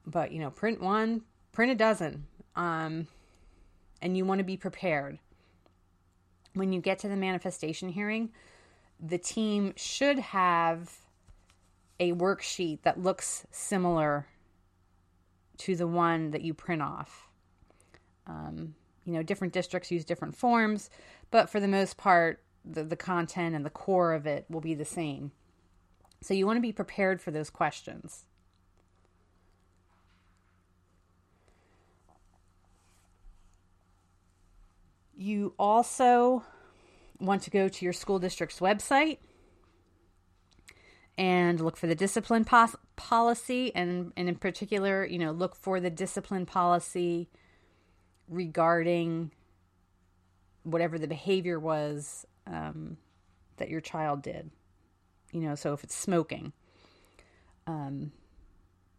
But, 0.06 0.32
you 0.32 0.40
know, 0.40 0.50
print 0.50 0.82
one, 0.82 1.22
print 1.52 1.72
a 1.72 1.76
dozen. 1.76 2.26
Um, 2.56 3.08
and 4.02 4.18
you 4.18 4.26
want 4.26 4.40
to 4.40 4.46
be 4.46 4.58
prepared. 4.58 5.20
When 6.54 6.74
you 6.74 6.82
get 6.82 7.00
to 7.00 7.08
the 7.08 7.16
manifestation 7.16 7.90
hearing, 7.90 8.32
the 9.00 9.18
team 9.18 9.74
should 9.78 10.20
have 10.20 10.98
a 12.00 12.14
worksheet 12.14 12.82
that 12.82 13.02
looks 13.02 13.46
similar 13.52 14.28
to 15.60 15.76
the 15.76 15.88
one 15.88 16.32
that 16.32 16.42
you 16.42 16.54
print 16.54 16.82
off. 16.82 17.28
Um, 18.26 18.76
you 19.06 19.14
know, 19.14 19.24
different 19.24 19.54
districts 19.54 19.92
use 19.92 20.06
different 20.06 20.36
forms, 20.36 20.90
but 21.32 21.50
for 21.50 21.60
the 21.60 21.68
most 21.68 21.98
part, 21.98 22.42
the, 22.66 22.84
the 22.84 22.96
content 22.96 23.56
and 23.56 23.66
the 23.66 23.70
core 23.70 24.14
of 24.14 24.26
it 24.26 24.46
will 24.50 24.62
be 24.62 24.74
the 24.74 24.86
same. 24.86 25.32
So 26.22 26.34
you 26.34 26.46
want 26.46 26.58
to 26.58 26.62
be 26.62 26.72
prepared 26.72 27.22
for 27.22 27.32
those 27.32 27.50
questions. 27.50 28.26
You 35.16 35.54
also 35.60 36.44
want 37.20 37.42
to 37.44 37.50
go 37.50 37.68
to 37.68 37.86
your 37.86 37.94
school 37.94 38.20
district's 38.20 38.60
website 38.60 39.18
and 41.20 41.60
look 41.60 41.76
for 41.76 41.86
the 41.86 41.96
discipline 41.96 42.46
policy 42.96 43.76
and, 43.76 44.14
and 44.16 44.30
in 44.30 44.36
particular 44.36 45.06
you 45.06 45.20
know 45.20 45.32
look 45.32 45.56
for 45.56 45.80
the 45.82 45.90
discipline 45.90 46.46
policy 46.46 47.30
regarding 48.30 49.30
whatever 50.64 50.98
the 50.98 51.08
behavior 51.08 51.60
was 51.60 52.26
um, 52.48 52.98
that 53.58 53.70
your 53.70 53.82
child 53.82 54.22
did. 54.22 54.50
You 55.32 55.42
know 55.42 55.56
so 55.56 55.74
if 55.74 55.84
it's 55.84 55.96
smoking 55.96 56.54
um, 57.68 58.12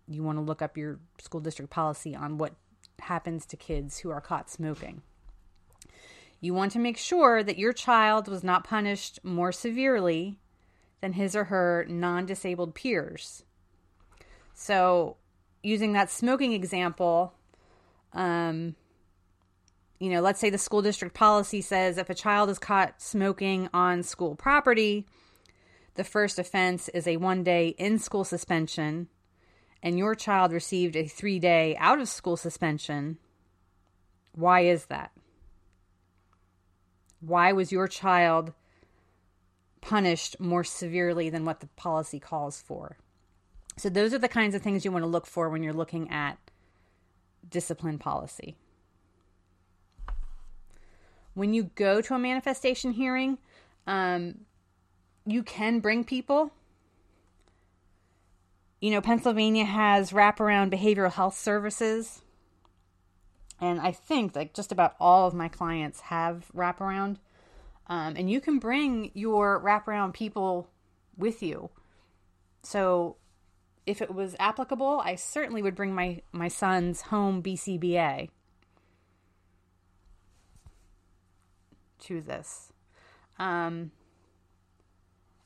you 0.07 0.23
want 0.23 0.37
to 0.37 0.43
look 0.43 0.61
up 0.61 0.77
your 0.77 1.01
school 1.19 1.41
district 1.41 1.71
policy 1.71 2.15
on 2.15 2.37
what 2.37 2.55
happens 3.01 3.47
to 3.47 3.57
kids 3.57 3.99
who 3.99 4.11
are 4.11 4.21
caught 4.21 4.51
smoking. 4.51 5.03
You 6.41 6.55
want 6.55 6.73
to 6.73 6.79
make 6.79 6.99
sure 6.99 7.43
that 7.43 7.59
your 7.59 7.73
child 7.73 8.29
was 8.29 8.45
not 8.45 8.65
punished 8.65 9.21
more 9.23 9.53
severely 9.53 10.39
than 11.01 11.15
his 11.15 11.35
or 11.35 11.45
her 11.45 11.87
non 11.89 12.27
disabled 12.27 12.75
peers. 12.75 13.45
So, 14.55 15.17
using 15.63 15.93
that 15.93 16.11
smoking 16.11 16.53
example, 16.53 17.35
um, 18.13 18.75
you 19.99 20.11
know, 20.11 20.21
let's 20.21 20.41
say 20.41 20.51
the 20.51 20.59
school 20.59 20.83
district 20.83 21.15
policy 21.15 21.61
says 21.61 21.99
if 21.99 22.11
a 22.11 22.15
child 22.15 22.51
is 22.51 22.59
caught 22.59 23.01
smoking 23.01 23.69
on 23.73 24.03
school 24.03 24.35
property, 24.35 25.07
the 25.95 26.05
first 26.05 26.39
offense 26.39 26.89
is 26.91 27.07
a 27.07 27.19
one 27.19 27.43
day 27.43 27.69
in 27.79 27.99
school 27.99 28.25
suspension, 28.25 29.09
and 29.83 29.99
your 29.99 30.15
child 30.15 30.53
received 30.53 30.97
a 30.97 31.07
three 31.07 31.39
day 31.39 31.77
out 31.79 32.01
of 32.01 32.09
school 32.09 32.37
suspension. 32.37 33.19
Why 34.33 34.61
is 34.61 34.87
that? 34.87 35.13
Why 37.21 37.53
was 37.53 37.73
your 37.73 37.87
child 37.87 38.55
punished 39.81 40.39
more 40.41 40.65
severely 40.65 41.31
than 41.31 41.45
what 41.45 41.61
the 41.61 41.67
policy 41.69 42.21
calls 42.21 42.61
for? 42.61 42.97
So, 43.77 43.89
those 43.89 44.13
are 44.13 44.19
the 44.19 44.29
kinds 44.29 44.55
of 44.55 44.63
things 44.63 44.85
you 44.85 44.93
want 44.93 45.05
to 45.05 45.09
look 45.09 45.27
for 45.27 45.49
when 45.49 45.63
you're 45.63 45.73
looking 45.73 46.11
at 46.11 46.39
discipline 47.49 47.99
policy. 47.99 48.57
When 51.35 51.55
you 51.55 51.71
go 51.75 52.01
to 52.01 52.15
a 52.15 52.19
manifestation 52.19 52.93
hearing, 52.93 53.39
um, 53.87 54.41
you 55.25 55.43
can 55.43 55.81
bring 55.81 56.05
people. 56.05 56.53
You 58.81 58.91
know, 58.91 59.01
Pennsylvania 59.01 59.65
has 59.65 60.11
wraparound 60.11 60.73
behavioral 60.73 61.13
health 61.13 61.39
services 61.39 62.23
and 63.61 63.81
I 63.81 63.93
think 63.93 64.35
like 64.35 64.55
just 64.55 64.73
about 64.73 64.95
all 64.99 65.27
of 65.27 65.35
my 65.35 65.49
clients 65.49 66.01
have 66.01 66.47
wraparound. 66.57 67.17
Um, 67.91 68.15
and 68.17 68.31
you 68.31 68.41
can 68.41 68.59
bring 68.59 69.11
your 69.15 69.63
wraparound 69.63 70.15
people 70.15 70.71
with 71.19 71.43
you. 71.43 71.71
So 72.63 73.17
if 73.85 74.01
it 74.01 74.15
was 74.15 74.35
applicable, 74.39 75.03
I 75.05 75.17
certainly 75.17 75.61
would 75.61 75.75
bring 75.75 75.95
my, 75.95 76.23
my 76.33 76.49
son's 76.49 77.03
home 77.03 77.43
BCBA 77.43 78.31
to 81.99 82.21
this. 82.23 82.73
Um, 83.39 83.91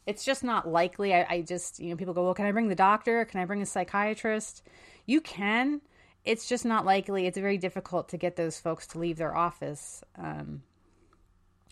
it's 0.07 0.25
just 0.25 0.45
not 0.45 0.69
likely. 0.69 1.15
I, 1.15 1.27
I 1.29 1.43
just, 1.43 1.81
you 1.81 1.91
know, 1.91 1.97
people 1.97 2.15
go, 2.15 2.25
well, 2.25 2.35
can 2.35 2.47
I 2.47 2.53
bring 2.53 2.69
the 2.69 2.75
doctor? 2.77 3.25
Can 3.25 3.41
I 3.41 3.47
bring 3.47 3.63
a 3.63 3.67
psychiatrist? 3.67 4.63
You 5.07 5.21
can 5.21 5.81
it's 6.25 6.49
just 6.49 6.65
not 6.65 6.85
likely. 6.87 7.27
It's 7.27 7.39
very 7.39 7.59
difficult 7.59 8.09
to 8.09 8.17
get 8.17 8.37
those 8.37 8.59
folks 8.59 8.87
to 8.89 8.99
leave 8.99 9.19
their 9.19 9.37
office 9.37 10.03
um, 10.17 10.63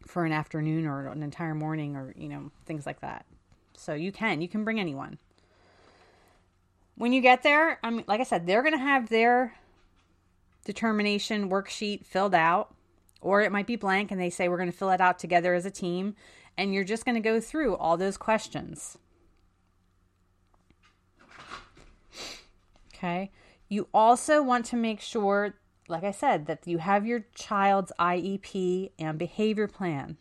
for 0.06 0.24
an 0.24 0.32
afternoon 0.32 0.86
or 0.86 1.06
an 1.08 1.22
entire 1.22 1.54
morning 1.54 1.96
or, 1.96 2.14
you 2.16 2.28
know, 2.28 2.50
things 2.66 2.86
like 2.86 3.00
that. 3.00 3.24
So 3.74 3.94
you 3.94 4.12
can, 4.12 4.40
you 4.40 4.48
can 4.48 4.64
bring 4.64 4.78
anyone. 4.78 5.18
When 6.96 7.12
you 7.12 7.20
get 7.20 7.42
there, 7.42 7.78
I 7.82 7.90
mean, 7.90 8.04
like 8.06 8.20
I 8.20 8.24
said, 8.24 8.46
they're 8.46 8.62
going 8.62 8.74
to 8.74 8.78
have 8.78 9.08
their 9.08 9.54
determination 10.64 11.50
worksheet 11.50 12.04
filled 12.04 12.34
out, 12.34 12.74
or 13.20 13.40
it 13.40 13.50
might 13.50 13.66
be 13.66 13.76
blank 13.76 14.10
and 14.10 14.20
they 14.20 14.30
say 14.30 14.48
we're 14.48 14.58
going 14.58 14.70
to 14.70 14.76
fill 14.76 14.90
it 14.90 15.00
out 15.00 15.18
together 15.18 15.54
as 15.54 15.66
a 15.66 15.70
team. 15.70 16.14
And 16.56 16.74
you're 16.74 16.84
just 16.84 17.04
going 17.06 17.14
to 17.14 17.20
go 17.20 17.40
through 17.40 17.76
all 17.76 17.96
those 17.96 18.18
questions. 18.18 18.98
Okay. 22.94 23.30
You 23.68 23.88
also 23.94 24.42
want 24.42 24.66
to 24.66 24.76
make 24.76 25.00
sure, 25.00 25.54
like 25.92 26.02
I 26.02 26.10
said, 26.10 26.46
that 26.46 26.66
you 26.66 26.78
have 26.78 27.06
your 27.06 27.26
child's 27.34 27.92
IEP 28.00 28.90
and 28.98 29.18
behavior 29.18 29.68
plan. 29.68 30.16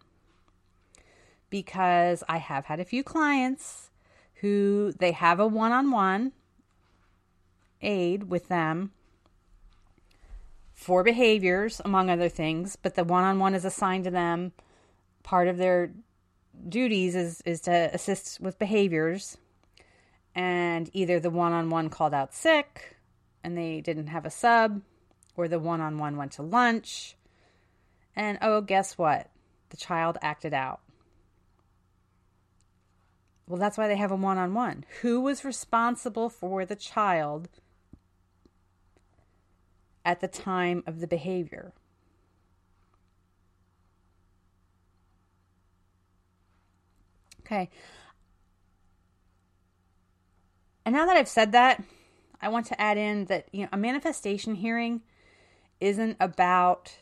Because 1.50 2.24
I 2.30 2.38
have 2.38 2.66
had 2.66 2.80
a 2.80 2.86
few 2.86 3.04
clients 3.04 3.90
who 4.36 4.94
they 5.00 5.14
have 5.14 5.40
a 5.40 5.48
one 5.48 5.72
on 5.72 5.90
one 5.90 6.34
aid 7.82 8.30
with 8.30 8.48
them 8.48 8.92
for 10.74 11.04
behaviors, 11.04 11.82
among 11.86 12.10
other 12.10 12.30
things, 12.30 12.76
but 12.76 12.96
the 12.96 13.04
one 13.04 13.24
on 13.24 13.40
one 13.40 13.54
is 13.54 13.66
assigned 13.66 14.04
to 14.04 14.12
them. 14.12 14.52
Part 15.24 15.48
of 15.48 15.58
their 15.58 15.92
duties 16.68 17.16
is, 17.16 17.42
is 17.46 17.62
to 17.62 17.92
assist 17.94 18.40
with 18.40 18.60
behaviors. 18.60 19.38
And 20.34 20.90
either 20.94 21.20
the 21.20 21.30
one 21.30 21.52
on 21.52 21.70
one 21.70 21.90
called 21.90 22.14
out 22.14 22.34
sick 22.34 22.98
and 23.44 23.58
they 23.58 23.82
didn't 23.82 24.08
have 24.08 24.26
a 24.26 24.32
sub, 24.32 24.82
or 25.36 25.48
the 25.48 25.60
one 25.60 25.82
on 25.82 25.98
one 25.98 26.18
went 26.18 26.34
to 26.34 26.42
lunch. 26.42 27.16
And 28.16 28.38
oh, 28.42 28.62
guess 28.62 28.98
what? 28.98 29.30
The 29.70 29.78
child 29.78 30.18
acted 30.22 30.54
out. 30.54 30.82
Well, 33.48 33.60
that's 33.60 33.78
why 33.78 33.88
they 33.88 33.98
have 33.98 34.12
a 34.12 34.16
one 34.16 34.38
on 34.38 34.54
one. 34.54 34.86
Who 35.02 35.22
was 35.22 35.44
responsible 35.44 36.30
for 36.30 36.66
the 36.66 36.76
child 36.76 37.50
at 40.06 40.20
the 40.20 40.28
time 40.28 40.84
of 40.88 41.00
the 41.00 41.08
behavior. 41.08 41.74
Okay. 47.42 47.70
And 50.86 50.96
now 50.96 51.06
that 51.06 51.18
I've 51.18 51.28
said 51.28 51.52
that, 51.52 51.84
I 52.42 52.50
want 52.50 52.66
to 52.68 52.82
add 52.82 52.98
in 52.98 53.26
that 53.26 53.48
you 53.52 53.64
know 53.64 53.70
a 53.72 53.78
manifestation 53.78 54.56
hearing 54.56 55.02
isn't 55.82 56.16
about 56.20 56.96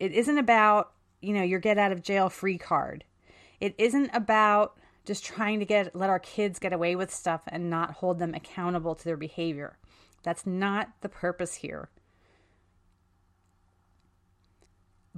it 0.00 0.12
isn't 0.12 0.38
about 0.38 0.92
you 1.20 1.32
know 1.32 1.42
your 1.42 1.60
get 1.60 1.78
out 1.78 1.92
of 1.92 2.02
jail 2.02 2.28
free 2.28 2.58
card. 2.58 3.04
It 3.60 3.74
isn't 3.78 4.10
about 4.12 4.78
just 5.04 5.24
trying 5.24 5.60
to 5.60 5.66
get 5.66 5.94
let 5.94 6.10
our 6.10 6.18
kids 6.18 6.58
get 6.58 6.72
away 6.72 6.96
with 6.96 7.12
stuff 7.12 7.42
and 7.48 7.70
not 7.70 7.92
hold 7.92 8.18
them 8.18 8.34
accountable 8.34 8.94
to 8.94 9.04
their 9.04 9.16
behavior. 9.16 9.78
That's 10.22 10.46
not 10.46 10.90
the 11.02 11.08
purpose 11.08 11.56
here. 11.56 11.90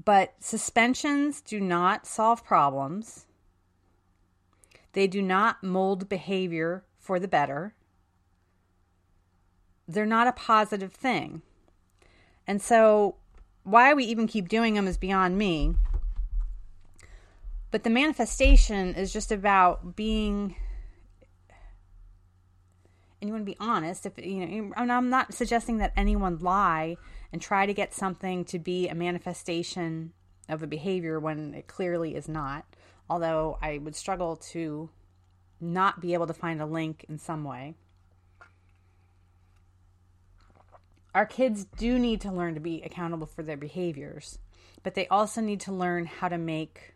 But 0.05 0.35
suspensions 0.41 1.41
do 1.41 1.61
not 1.61 2.07
solve 2.07 2.45
problems. 2.45 3.27
They 4.93 5.07
do 5.07 5.23
not 5.23 5.63
mold 5.63 6.09
behavior 6.09 6.85
for 6.99 7.19
the 7.19 7.29
better. 7.29 7.76
They're 9.89 10.07
not 10.07 10.27
a 10.27 10.33
positive 10.33 10.93
thing. 10.93 11.43
And 12.47 12.61
so, 12.61 13.17
why 13.65 13.95
we 13.95 14.05
even 14.05 14.27
keep 14.27 14.49
doing 14.49 14.75
them 14.75 14.87
is 14.87 14.97
beyond 14.97 15.37
me. 15.37 15.75
But 17.71 17.85
the 17.85 17.91
manifestation 17.91 18.95
is 18.95 19.13
just 19.13 19.33
about 19.33 19.97
being 19.97 20.57
and 23.21 23.29
you 23.29 23.33
want 23.33 23.47
to 23.47 23.51
be 23.51 23.57
honest 23.59 24.05
if 24.05 24.13
you 24.19 24.47
know 24.47 24.73
i'm 24.77 25.09
not 25.09 25.33
suggesting 25.33 25.79
that 25.79 25.91
anyone 25.97 26.39
lie 26.39 26.95
and 27.33 27.41
try 27.41 27.65
to 27.65 27.73
get 27.73 27.95
something 27.95 28.45
to 28.45 28.59
be 28.59 28.89
a 28.89 28.95
manifestation 28.95 30.13
of 30.51 30.63
a 30.63 30.67
behavior 30.67 31.19
when 31.19 31.55
it 31.55 31.67
clearly 31.67 32.15
is 32.15 32.29
not 32.29 32.67
although 33.09 33.59
I 33.63 33.79
would 33.79 33.97
struggle 33.97 34.37
to 34.37 34.91
not 35.61 36.01
be 36.01 36.15
able 36.15 36.27
to 36.27 36.35
find 36.35 36.61
a 36.61 36.67
link 36.67 37.05
in 37.09 37.19
some 37.19 37.45
way. 37.45 37.75
Our 41.17 41.25
kids 41.25 41.65
do 41.79 41.99
need 41.99 42.21
to 42.21 42.31
learn 42.31 42.53
to 42.57 42.61
be 42.61 42.83
accountable 42.83 43.27
for 43.27 43.43
their 43.43 43.57
behaviors, 43.57 44.39
but 44.83 44.95
they 44.95 45.09
also 45.09 45.41
need 45.41 45.61
to 45.61 45.73
learn 45.73 46.05
how 46.05 46.29
to 46.29 46.37
make 46.37 46.93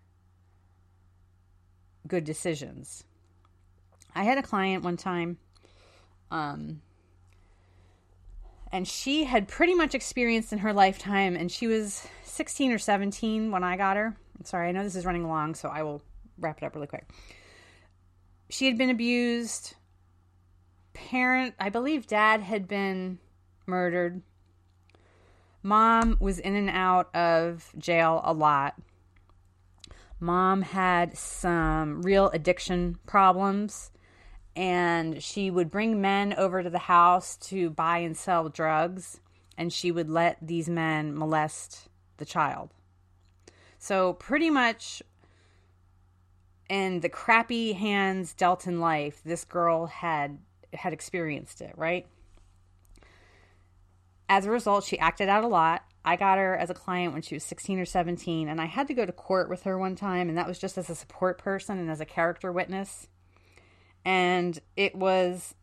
good 2.07 2.25
decisions. 2.25 3.03
I 4.15 4.25
had 4.25 4.37
a 4.37 4.43
client 4.43 4.85
one 4.85 4.99
time, 4.99 5.39
um, 6.31 6.83
and 8.71 8.87
she 8.87 9.25
had 9.25 9.49
pretty 9.49 9.73
much 9.73 9.95
experienced 9.95 10.53
in 10.53 10.59
her 10.59 10.75
lifetime, 10.75 11.35
and 11.35 11.51
she 11.51 11.67
was 11.67 12.07
16 12.25 12.73
or 12.73 12.79
17 12.79 13.51
when 13.51 13.65
I 13.65 13.79
got 13.79 13.97
her. 13.97 14.15
Sorry, 14.45 14.69
I 14.69 14.73
know 14.73 14.85
this 14.85 14.97
is 14.97 15.07
running 15.07 15.27
long, 15.27 15.55
so 15.55 15.71
I 15.71 15.83
will 15.83 16.03
wrap 16.39 16.59
it 16.59 16.67
up 16.67 16.75
really 16.75 16.89
quick. 16.89 17.09
She 18.51 18.67
had 18.67 18.77
been 18.77 18.91
abused. 18.91 19.77
Parent, 20.93 21.55
I 21.59 21.71
believe 21.71 22.07
dad 22.07 22.43
had 22.43 22.69
been 22.69 23.19
murdered. 23.71 24.23
Mom 25.63 26.17
was 26.21 26.39
in 26.39 26.57
and 26.57 26.71
out 26.71 27.15
of 27.15 27.73
jail 27.79 28.21
a 28.25 28.33
lot. 28.33 28.75
Mom 30.19 30.63
had 30.63 31.17
some 31.17 32.03
real 32.03 32.29
addiction 32.31 32.99
problems, 33.07 33.91
and 34.55 35.23
she 35.23 35.51
would 35.51 35.71
bring 35.71 36.01
men 36.01 36.35
over 36.35 36.63
to 36.63 36.71
the 36.71 36.79
house 36.79 37.37
to 37.37 37.71
buy 37.71 37.99
and 37.99 38.17
sell 38.17 38.49
drugs, 38.49 39.21
and 39.57 39.73
she 39.73 39.91
would 39.91 40.11
let 40.11 40.37
these 40.43 40.69
men 40.69 41.17
molest 41.17 41.89
the 42.19 42.27
child. 42.27 42.71
So, 43.79 44.13
pretty 44.13 44.51
much 44.51 45.03
in 46.69 47.01
the 47.01 47.09
crappy 47.09 47.73
hands 47.73 48.35
dealt 48.35 48.67
in 48.67 48.79
life, 48.79 49.21
this 49.25 49.45
girl 49.45 49.87
had 49.87 50.39
had 50.73 50.93
experienced 50.93 51.61
it, 51.61 51.73
right? 51.77 52.07
As 54.31 54.47
a 54.47 54.51
result, 54.53 54.85
she 54.85 54.97
acted 54.97 55.29
out 55.29 55.43
a 55.43 55.49
lot. 55.49 55.83
I 56.05 56.15
got 56.15 56.39
her 56.39 56.57
as 56.57 56.71
a 56.71 56.75
client 56.75 57.13
when 57.13 57.21
she 57.21 57.35
was 57.35 57.43
16 57.43 57.81
or 57.81 57.85
17, 57.85 58.49
and 58.49 58.61
I 58.61 58.67
had 58.67 58.87
to 58.87 58.95
go 58.95 59.05
to 59.05 59.11
court 59.11 59.51
with 59.51 59.65
her 59.65 59.77
one 59.77 59.97
time, 59.97 60.29
and 60.29 60.39
that 60.39 60.47
was 60.47 60.61
just 60.61 60.79
as 60.79 60.89
a 60.89 60.95
support 60.95 61.37
person 61.37 61.81
and 61.81 61.91
as 61.91 62.01
a 62.01 62.05
character 62.05 62.53
witness. 62.53 63.09
And 64.05 64.57
it 64.77 64.95
was 64.95 65.57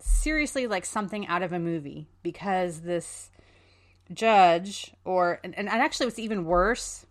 seriously 0.00 0.66
like 0.66 0.84
something 0.84 1.26
out 1.28 1.42
of 1.42 1.54
a 1.54 1.58
movie 1.58 2.08
because 2.22 2.82
this 2.82 3.30
judge, 4.12 4.92
or, 5.06 5.40
and, 5.42 5.56
and 5.56 5.70
actually, 5.70 6.08
what's 6.08 6.18
even 6.18 6.44
worse 6.44 7.06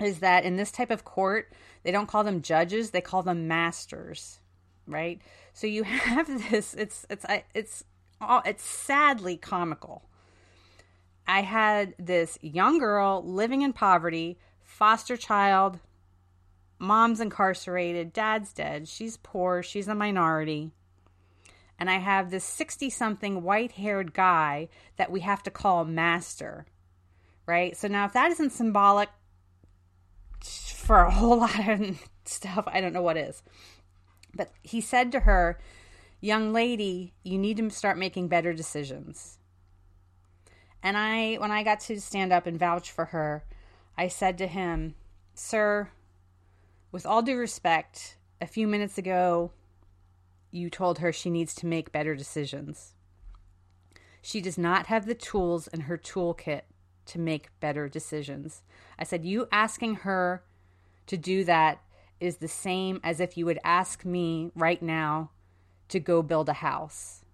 is 0.00 0.20
that 0.20 0.44
in 0.44 0.54
this 0.54 0.70
type 0.70 0.92
of 0.92 1.04
court, 1.04 1.52
they 1.82 1.90
don't 1.90 2.06
call 2.06 2.22
them 2.22 2.40
judges, 2.40 2.90
they 2.90 3.00
call 3.00 3.24
them 3.24 3.48
masters, 3.48 4.38
right? 4.86 5.20
So 5.54 5.66
you 5.66 5.82
have 5.82 6.28
this 6.50 6.74
it's 6.74 7.04
it's 7.10 7.26
it's 7.52 7.84
it's 8.44 8.64
sadly 8.64 9.36
comical. 9.36 10.02
I 11.26 11.42
had 11.42 11.94
this 11.98 12.38
young 12.42 12.78
girl 12.78 13.22
living 13.24 13.62
in 13.62 13.72
poverty, 13.72 14.38
foster 14.62 15.16
child, 15.16 15.78
mom's 16.78 17.20
incarcerated, 17.20 18.12
dad's 18.12 18.52
dead, 18.52 18.88
she's 18.88 19.16
poor, 19.16 19.62
she's 19.62 19.88
a 19.88 19.94
minority. 19.94 20.70
And 21.78 21.90
I 21.90 21.98
have 21.98 22.30
this 22.30 22.44
60 22.44 22.90
something 22.90 23.42
white 23.42 23.72
haired 23.72 24.12
guy 24.12 24.68
that 24.96 25.10
we 25.10 25.20
have 25.20 25.42
to 25.44 25.50
call 25.50 25.84
master, 25.84 26.66
right? 27.46 27.76
So 27.76 27.88
now, 27.88 28.04
if 28.04 28.12
that 28.12 28.30
isn't 28.30 28.52
symbolic 28.52 29.08
for 30.84 31.00
a 31.00 31.10
whole 31.10 31.38
lot 31.40 31.68
of 31.68 31.98
stuff. 32.24 32.64
I 32.66 32.80
don't 32.80 32.92
know 32.92 33.02
what 33.02 33.16
is. 33.16 33.42
But 34.34 34.52
he 34.62 34.80
said 34.80 35.12
to 35.12 35.20
her, 35.20 35.58
Young 36.24 36.54
lady, 36.54 37.12
you 37.22 37.36
need 37.36 37.58
to 37.58 37.68
start 37.68 37.98
making 37.98 38.28
better 38.28 38.54
decisions. 38.54 39.36
And 40.82 40.96
I, 40.96 41.34
when 41.34 41.50
I 41.50 41.62
got 41.62 41.80
to 41.80 42.00
stand 42.00 42.32
up 42.32 42.46
and 42.46 42.58
vouch 42.58 42.90
for 42.90 43.04
her, 43.04 43.44
I 43.98 44.08
said 44.08 44.38
to 44.38 44.46
him, 44.46 44.94
Sir, 45.34 45.90
with 46.90 47.04
all 47.04 47.20
due 47.20 47.36
respect, 47.36 48.16
a 48.40 48.46
few 48.46 48.66
minutes 48.66 48.96
ago, 48.96 49.52
you 50.50 50.70
told 50.70 51.00
her 51.00 51.12
she 51.12 51.28
needs 51.28 51.54
to 51.56 51.66
make 51.66 51.92
better 51.92 52.14
decisions. 52.14 52.94
She 54.22 54.40
does 54.40 54.56
not 54.56 54.86
have 54.86 55.04
the 55.04 55.14
tools 55.14 55.66
in 55.66 55.80
her 55.80 55.98
toolkit 55.98 56.62
to 57.04 57.18
make 57.18 57.60
better 57.60 57.86
decisions. 57.86 58.62
I 58.98 59.04
said, 59.04 59.26
You 59.26 59.46
asking 59.52 59.96
her 59.96 60.42
to 61.06 61.18
do 61.18 61.44
that 61.44 61.82
is 62.18 62.38
the 62.38 62.48
same 62.48 62.98
as 63.04 63.20
if 63.20 63.36
you 63.36 63.44
would 63.44 63.58
ask 63.62 64.06
me 64.06 64.52
right 64.54 64.80
now 64.80 65.28
to 65.88 66.00
go 66.00 66.22
build 66.22 66.48
a 66.48 66.54
house. 66.54 67.24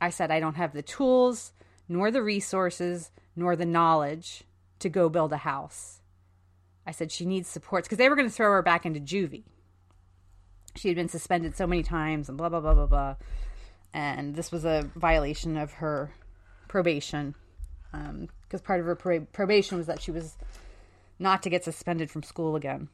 I 0.00 0.10
said, 0.10 0.30
I 0.30 0.40
don't 0.40 0.56
have 0.56 0.72
the 0.72 0.82
tools, 0.82 1.52
nor 1.88 2.10
the 2.10 2.22
resources, 2.22 3.10
nor 3.36 3.56
the 3.56 3.66
knowledge 3.66 4.44
to 4.80 4.88
go 4.88 5.08
build 5.08 5.32
a 5.32 5.38
house. 5.38 6.00
I 6.86 6.90
said, 6.90 7.10
she 7.10 7.24
needs 7.24 7.48
supports 7.48 7.88
because 7.88 7.98
they 7.98 8.08
were 8.08 8.16
going 8.16 8.28
to 8.28 8.34
throw 8.34 8.50
her 8.52 8.62
back 8.62 8.84
into 8.84 9.00
juvie. 9.00 9.44
She 10.76 10.88
had 10.88 10.96
been 10.96 11.08
suspended 11.08 11.56
so 11.56 11.66
many 11.66 11.82
times 11.82 12.28
and 12.28 12.36
blah, 12.36 12.48
blah, 12.48 12.60
blah, 12.60 12.74
blah, 12.74 12.86
blah. 12.86 13.16
And 13.92 14.34
this 14.34 14.50
was 14.50 14.64
a 14.64 14.90
violation 14.96 15.56
of 15.56 15.74
her 15.74 16.12
probation 16.68 17.34
because 17.92 18.60
um, 18.60 18.64
part 18.64 18.80
of 18.80 18.86
her 18.86 18.96
probation 18.96 19.78
was 19.78 19.86
that 19.86 20.02
she 20.02 20.10
was 20.10 20.36
not 21.18 21.42
to 21.44 21.50
get 21.50 21.62
suspended 21.62 22.10
from 22.10 22.24
school 22.24 22.56
again. 22.56 22.88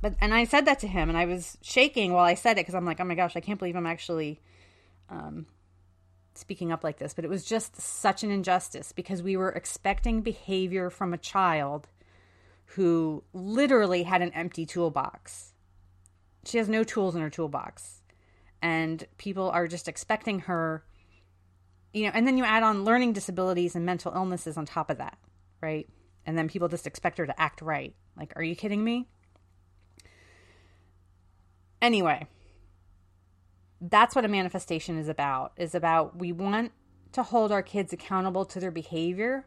But 0.00 0.14
and 0.20 0.32
I 0.32 0.44
said 0.44 0.64
that 0.64 0.78
to 0.80 0.86
him, 0.88 1.08
and 1.08 1.18
I 1.18 1.26
was 1.26 1.58
shaking 1.62 2.12
while 2.12 2.24
I 2.24 2.34
said 2.34 2.52
it 2.52 2.62
because 2.62 2.74
I'm 2.74 2.86
like, 2.86 3.00
oh 3.00 3.04
my 3.04 3.14
gosh, 3.14 3.36
I 3.36 3.40
can't 3.40 3.58
believe 3.58 3.76
I'm 3.76 3.86
actually 3.86 4.40
um, 5.10 5.46
speaking 6.34 6.72
up 6.72 6.82
like 6.82 6.98
this. 6.98 7.12
But 7.12 7.24
it 7.24 7.30
was 7.30 7.44
just 7.44 7.80
such 7.80 8.22
an 8.22 8.30
injustice 8.30 8.92
because 8.92 9.22
we 9.22 9.36
were 9.36 9.50
expecting 9.50 10.22
behavior 10.22 10.88
from 10.88 11.12
a 11.12 11.18
child 11.18 11.88
who 12.64 13.24
literally 13.34 14.04
had 14.04 14.22
an 14.22 14.32
empty 14.32 14.64
toolbox. 14.64 15.52
She 16.44 16.56
has 16.58 16.68
no 16.68 16.82
tools 16.82 17.14
in 17.14 17.20
her 17.20 17.30
toolbox, 17.30 18.00
and 18.62 19.06
people 19.18 19.50
are 19.50 19.68
just 19.68 19.88
expecting 19.88 20.40
her. 20.40 20.84
You 21.92 22.04
know, 22.04 22.12
and 22.14 22.26
then 22.26 22.38
you 22.38 22.44
add 22.44 22.62
on 22.62 22.84
learning 22.84 23.12
disabilities 23.14 23.74
and 23.74 23.84
mental 23.84 24.12
illnesses 24.14 24.56
on 24.56 24.64
top 24.64 24.90
of 24.90 24.98
that, 24.98 25.18
right? 25.60 25.88
And 26.24 26.38
then 26.38 26.48
people 26.48 26.68
just 26.68 26.86
expect 26.86 27.18
her 27.18 27.26
to 27.26 27.40
act 27.40 27.60
right. 27.60 27.94
Like, 28.16 28.32
are 28.36 28.44
you 28.44 28.54
kidding 28.54 28.84
me? 28.84 29.08
Anyway, 31.82 32.26
that's 33.80 34.14
what 34.14 34.24
a 34.24 34.28
manifestation 34.28 34.98
is 34.98 35.08
about. 35.08 35.52
Is 35.56 35.74
about 35.74 36.16
we 36.16 36.32
want 36.32 36.72
to 37.12 37.22
hold 37.22 37.50
our 37.50 37.62
kids 37.62 37.92
accountable 37.92 38.44
to 38.44 38.60
their 38.60 38.70
behavior, 38.70 39.46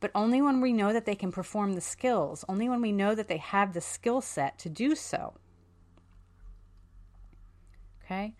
but 0.00 0.10
only 0.14 0.40
when 0.40 0.60
we 0.60 0.72
know 0.72 0.92
that 0.92 1.06
they 1.06 1.14
can 1.14 1.32
perform 1.32 1.74
the 1.74 1.80
skills, 1.80 2.44
only 2.48 2.68
when 2.68 2.80
we 2.80 2.92
know 2.92 3.14
that 3.14 3.28
they 3.28 3.36
have 3.38 3.72
the 3.72 3.80
skill 3.80 4.20
set 4.20 4.58
to 4.58 4.68
do 4.68 4.94
so. 4.94 5.34
Okay? 8.04 8.34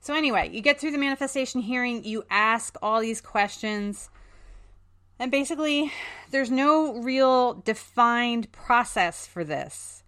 So, 0.00 0.14
anyway, 0.14 0.50
you 0.52 0.60
get 0.60 0.78
through 0.78 0.90
the 0.90 0.98
manifestation 0.98 1.62
hearing, 1.62 2.04
you 2.04 2.24
ask 2.28 2.76
all 2.82 3.00
these 3.00 3.20
questions, 3.20 4.10
and 5.18 5.30
basically, 5.30 5.92
there's 6.30 6.50
no 6.50 7.00
real 7.00 7.54
defined 7.54 8.52
process 8.52 9.26
for 9.26 9.44
this. 9.44 10.03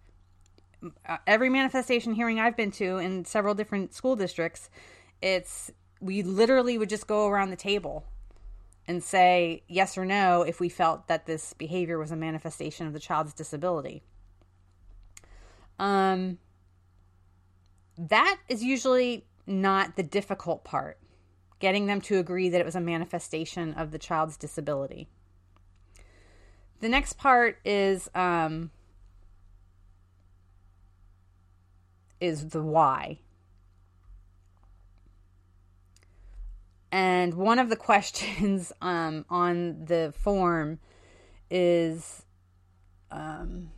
Uh, 1.05 1.17
every 1.25 1.49
manifestation 1.49 2.13
hearing 2.13 2.39
I've 2.39 2.55
been 2.55 2.71
to 2.71 2.97
in 2.97 3.25
several 3.25 3.55
different 3.55 3.93
school 3.93 4.15
districts, 4.15 4.69
it's 5.21 5.71
we 5.99 6.21
literally 6.21 6.77
would 6.77 6.89
just 6.89 7.07
go 7.07 7.27
around 7.27 7.49
the 7.49 7.55
table 7.55 8.05
and 8.87 9.03
say 9.03 9.63
yes 9.67 9.97
or 9.97 10.05
no 10.05 10.43
if 10.43 10.59
we 10.59 10.69
felt 10.69 11.07
that 11.07 11.25
this 11.25 11.53
behavior 11.53 11.97
was 11.97 12.11
a 12.11 12.15
manifestation 12.15 12.87
of 12.87 12.93
the 12.93 12.99
child's 12.99 13.33
disability. 13.33 14.03
Um, 15.79 16.37
that 17.97 18.37
is 18.47 18.63
usually 18.63 19.25
not 19.45 19.95
the 19.95 20.03
difficult 20.03 20.63
part, 20.63 20.97
getting 21.59 21.87
them 21.87 22.01
to 22.01 22.19
agree 22.19 22.49
that 22.49 22.61
it 22.61 22.65
was 22.65 22.75
a 22.75 22.81
manifestation 22.81 23.73
of 23.73 23.91
the 23.91 23.99
child's 23.99 24.37
disability. 24.37 25.07
The 26.79 26.89
next 26.89 27.17
part 27.17 27.57
is 27.65 28.09
um, 28.13 28.71
is 32.19 32.49
the 32.49 32.61
why. 32.61 33.19
And 36.91 37.33
one 37.33 37.59
of 37.59 37.69
the 37.69 37.75
questions 37.89 38.71
um, 38.81 39.25
on 39.29 39.85
the 39.85 40.13
form 40.17 40.79
is, 41.49 42.23
um, 43.11 43.71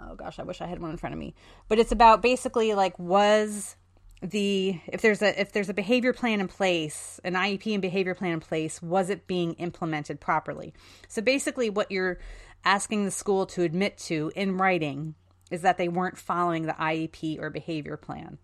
oh 0.00 0.14
gosh, 0.14 0.38
I 0.38 0.42
wish 0.42 0.60
I 0.60 0.66
had 0.66 0.80
one 0.80 0.90
in 0.90 0.96
front 0.96 1.12
of 1.12 1.18
me. 1.18 1.34
But 1.68 1.78
it's 1.78 1.92
about 1.92 2.22
basically 2.22 2.74
like 2.74 2.98
was 2.98 3.76
the 4.22 4.80
if 4.86 5.02
there's 5.02 5.20
a 5.20 5.38
if 5.38 5.52
there's 5.52 5.68
a 5.68 5.74
behavior 5.74 6.12
plan 6.12 6.40
in 6.40 6.48
place, 6.48 7.20
an 7.24 7.34
IEP 7.34 7.72
and 7.72 7.82
behavior 7.82 8.14
plan 8.14 8.32
in 8.32 8.40
place, 8.40 8.80
was 8.82 9.10
it 9.10 9.26
being 9.26 9.54
implemented 9.54 10.20
properly? 10.20 10.72
So 11.08 11.20
basically, 11.20 11.70
what 11.70 11.90
you're 11.90 12.18
asking 12.64 13.04
the 13.04 13.10
school 13.10 13.46
to 13.46 13.62
admit 13.62 13.98
to 13.98 14.32
in 14.34 14.56
writing 14.56 15.14
is 15.50 15.62
that 15.62 15.78
they 15.78 15.88
weren't 15.88 16.18
following 16.18 16.66
the 16.66 16.72
IEP 16.72 17.40
or 17.40 17.50
behavior 17.50 17.96
plan 17.96 18.38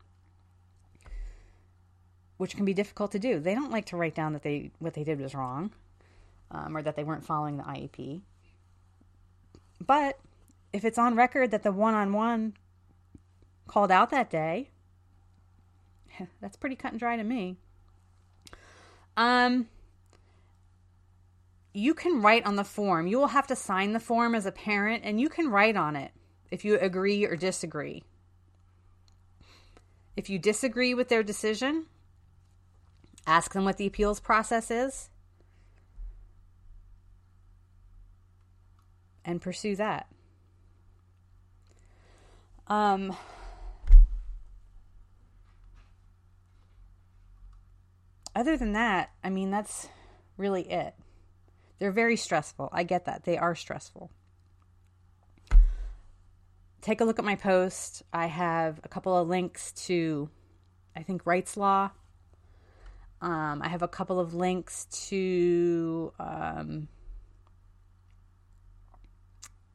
which 2.41 2.57
can 2.57 2.65
be 2.65 2.73
difficult 2.73 3.13
to 3.13 3.19
do. 3.19 3.39
They 3.39 3.55
don't 3.55 3.71
like 3.71 3.85
to 3.87 3.99
write 3.99 4.15
down 4.15 4.33
that 4.33 4.43
they 4.43 4.71
what 4.79 4.95
they 4.95 5.05
did 5.05 5.21
was 5.21 5.35
wrong, 5.35 5.73
um, 6.51 6.75
or 6.75 6.81
that 6.81 6.97
they 6.97 7.05
weren't 7.05 7.23
following 7.23 7.59
the 7.59 7.65
IEP. 7.65 8.23
But 9.79 10.19
if 10.73 10.83
it's 10.83 10.97
on 10.97 11.17
record 11.17 11.51
that 11.51 11.65
the 11.65 11.71
one-on-one 11.71 12.55
called 13.67 13.91
out 13.91 14.09
that 14.09 14.31
day, 14.31 14.71
that's 16.41 16.57
pretty 16.57 16.77
cut 16.77 16.93
and 16.93 16.99
dry 16.99 17.15
to 17.19 17.23
me. 17.25 17.59
Um, 19.19 19.69
you 21.75 21.93
can 21.93 22.23
write 22.23 22.47
on 22.47 22.57
the 22.57 22.65
form. 22.65 23.07
You 23.07 23.19
will 23.19 23.27
have 23.27 23.49
to 23.49 23.55
sign 23.55 23.93
the 23.93 24.01
form 24.01 24.35
as 24.35 24.47
a 24.47 24.53
parent, 24.53 25.03
and 25.05 25.21
you 25.21 25.29
can 25.29 25.51
write 25.51 25.77
on 25.77 25.95
it 25.95 26.13
if 26.51 26.65
you 26.65 26.79
agree 26.79 27.25
or 27.25 27.37
disagree. 27.37 28.03
If 30.17 30.29
you 30.29 30.39
disagree 30.39 30.95
with 30.95 31.09
their 31.09 31.23
decision, 31.23 31.87
Ask 33.27 33.53
them 33.53 33.65
what 33.65 33.77
the 33.77 33.87
appeals 33.87 34.21
process 34.21 34.71
is 34.71 35.09
and 39.25 39.41
pursue 39.41 39.77
that. 39.77 40.07
Um, 42.67 43.17
other 48.35 48.57
than 48.57 48.73
that, 48.73 49.11
I 49.23 49.31
mean, 49.31 49.51
that's 49.51 49.89
really 50.37 50.63
it. 50.71 50.95
They're 51.79 51.93
very 51.93 52.17
stressful. 52.17 52.71
I 52.73 52.85
get 52.85 53.05
that. 53.07 53.25
They 53.25 53.37
are 53.37 53.55
stressful. 53.55 54.11
Take 56.81 57.01
a 57.01 57.05
look 57.05 57.19
at 57.19 57.25
my 57.25 57.37
post. 57.37 58.03
I 58.12 58.27
have 58.27 58.81
a 58.85 58.88
couple 58.88 59.16
of 59.16 59.29
links 59.29 59.73
to, 59.87 60.31
I 60.97 61.03
think, 61.03 61.25
Wrightslaw 61.25 61.90
um, 63.23 63.61
I 63.62 63.69
have 63.69 63.83
a 63.83 63.88
couple 63.88 64.19
of 64.19 64.35
links 64.35 64.87
to 65.09 66.12
um, 66.19 66.88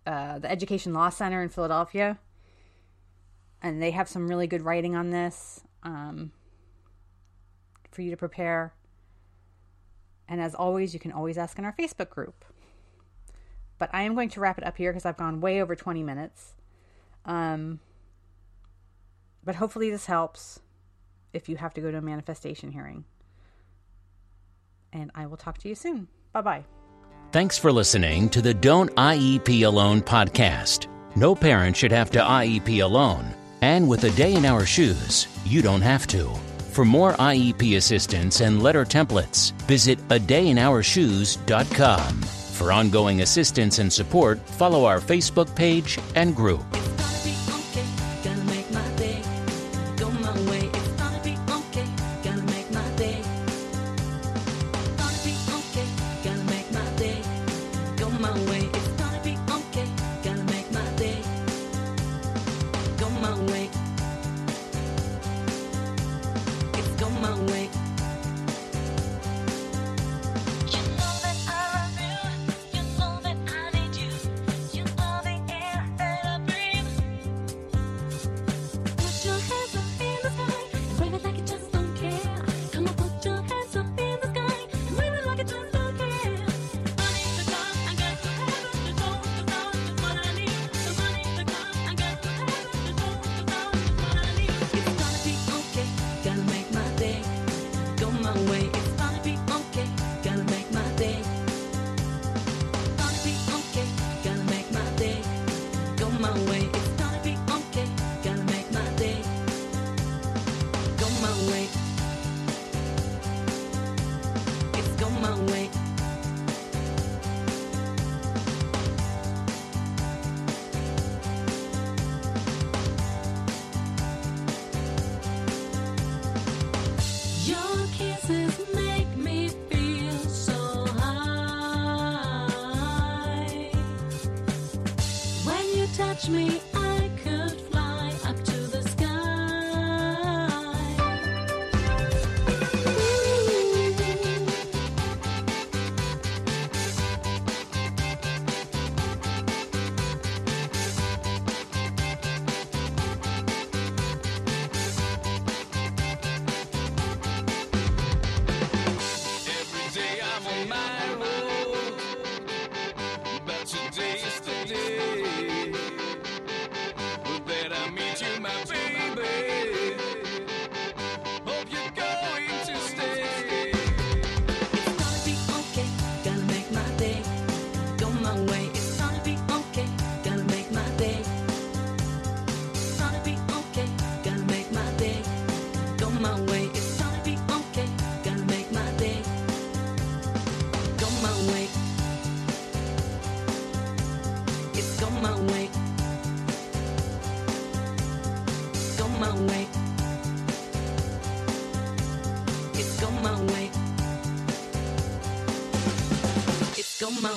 uh, 0.06 0.40
the 0.40 0.50
Education 0.50 0.94
Law 0.94 1.10
Center 1.10 1.44
in 1.44 1.50
Philadelphia, 1.50 2.18
and 3.62 3.82
they 3.82 3.92
have 3.92 4.10
some 4.10 4.28
really 4.28 4.48
good 4.48 4.64
writing 4.64 4.96
on 4.96 5.12
this 5.12 5.62
um, 5.84 6.32
for 7.92 8.02
you 8.02 8.10
to 8.10 8.18
prepare. 8.18 8.74
And 10.28 10.42
as 10.42 10.56
always, 10.56 10.96
you 10.96 11.00
can 11.00 11.12
always 11.12 11.38
ask 11.38 11.60
in 11.60 11.66
our 11.66 11.76
Facebook 11.78 12.10
group. 12.10 12.46
But 13.78 13.92
I 13.94 14.04
am 14.04 14.16
going 14.16 14.30
to 14.30 14.40
wrap 14.40 14.58
it 14.58 14.64
up 14.64 14.78
here 14.78 14.92
because 14.92 15.06
I've 15.06 15.18
gone 15.18 15.40
way 15.40 15.62
over 15.62 15.76
20 15.76 16.02
minutes. 16.02 16.56
Um, 17.26 17.80
but 19.44 19.56
hopefully, 19.56 19.90
this 19.90 20.06
helps 20.06 20.60
if 21.34 21.50
you 21.50 21.58
have 21.58 21.74
to 21.74 21.82
go 21.82 21.92
to 21.92 21.98
a 21.98 22.02
manifestation 22.02 22.72
hearing 22.72 23.04
and 24.96 25.12
I 25.14 25.28
will 25.28 25.38
talk 25.38 25.60
to 25.60 25.70
you 25.70 25.76
soon. 25.76 26.08
Bye 26.32 26.42
bye. 26.42 26.66
Thanks 27.32 27.58
for 27.58 27.72
listening 27.72 28.30
to 28.30 28.42
the 28.42 28.54
Don't 28.54 28.94
IEP 28.96 29.66
Alone 29.66 30.02
podcast. 30.02 30.88
No 31.16 31.36
parent 31.36 31.76
should 31.76 31.92
have 31.92 32.10
to 32.12 32.20
IEP 32.20 32.84
alone. 32.84 33.26
And 33.62 33.90
with 33.90 34.04
a 34.04 34.12
day 34.12 34.34
in 34.34 34.46
our 34.46 34.66
shoes, 34.66 35.28
you 35.46 35.62
don't 35.62 35.82
have 35.82 36.08
to. 36.08 36.30
For 36.72 36.86
more 36.86 37.14
IEP 37.14 37.78
assistance 37.78 38.42
and 38.42 38.62
letter 38.62 38.86
templates, 38.86 39.54
visit 39.64 39.98
adayinourshoes.com. 40.10 42.22
For 42.22 42.72
ongoing 42.72 43.22
assistance 43.22 43.80
and 43.80 43.92
support, 43.92 44.40
follow 44.50 44.86
our 44.86 45.00
Facebook 45.00 45.54
page 45.56 45.98
and 46.16 46.36
group. 46.36 46.64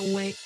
It's 0.01 0.38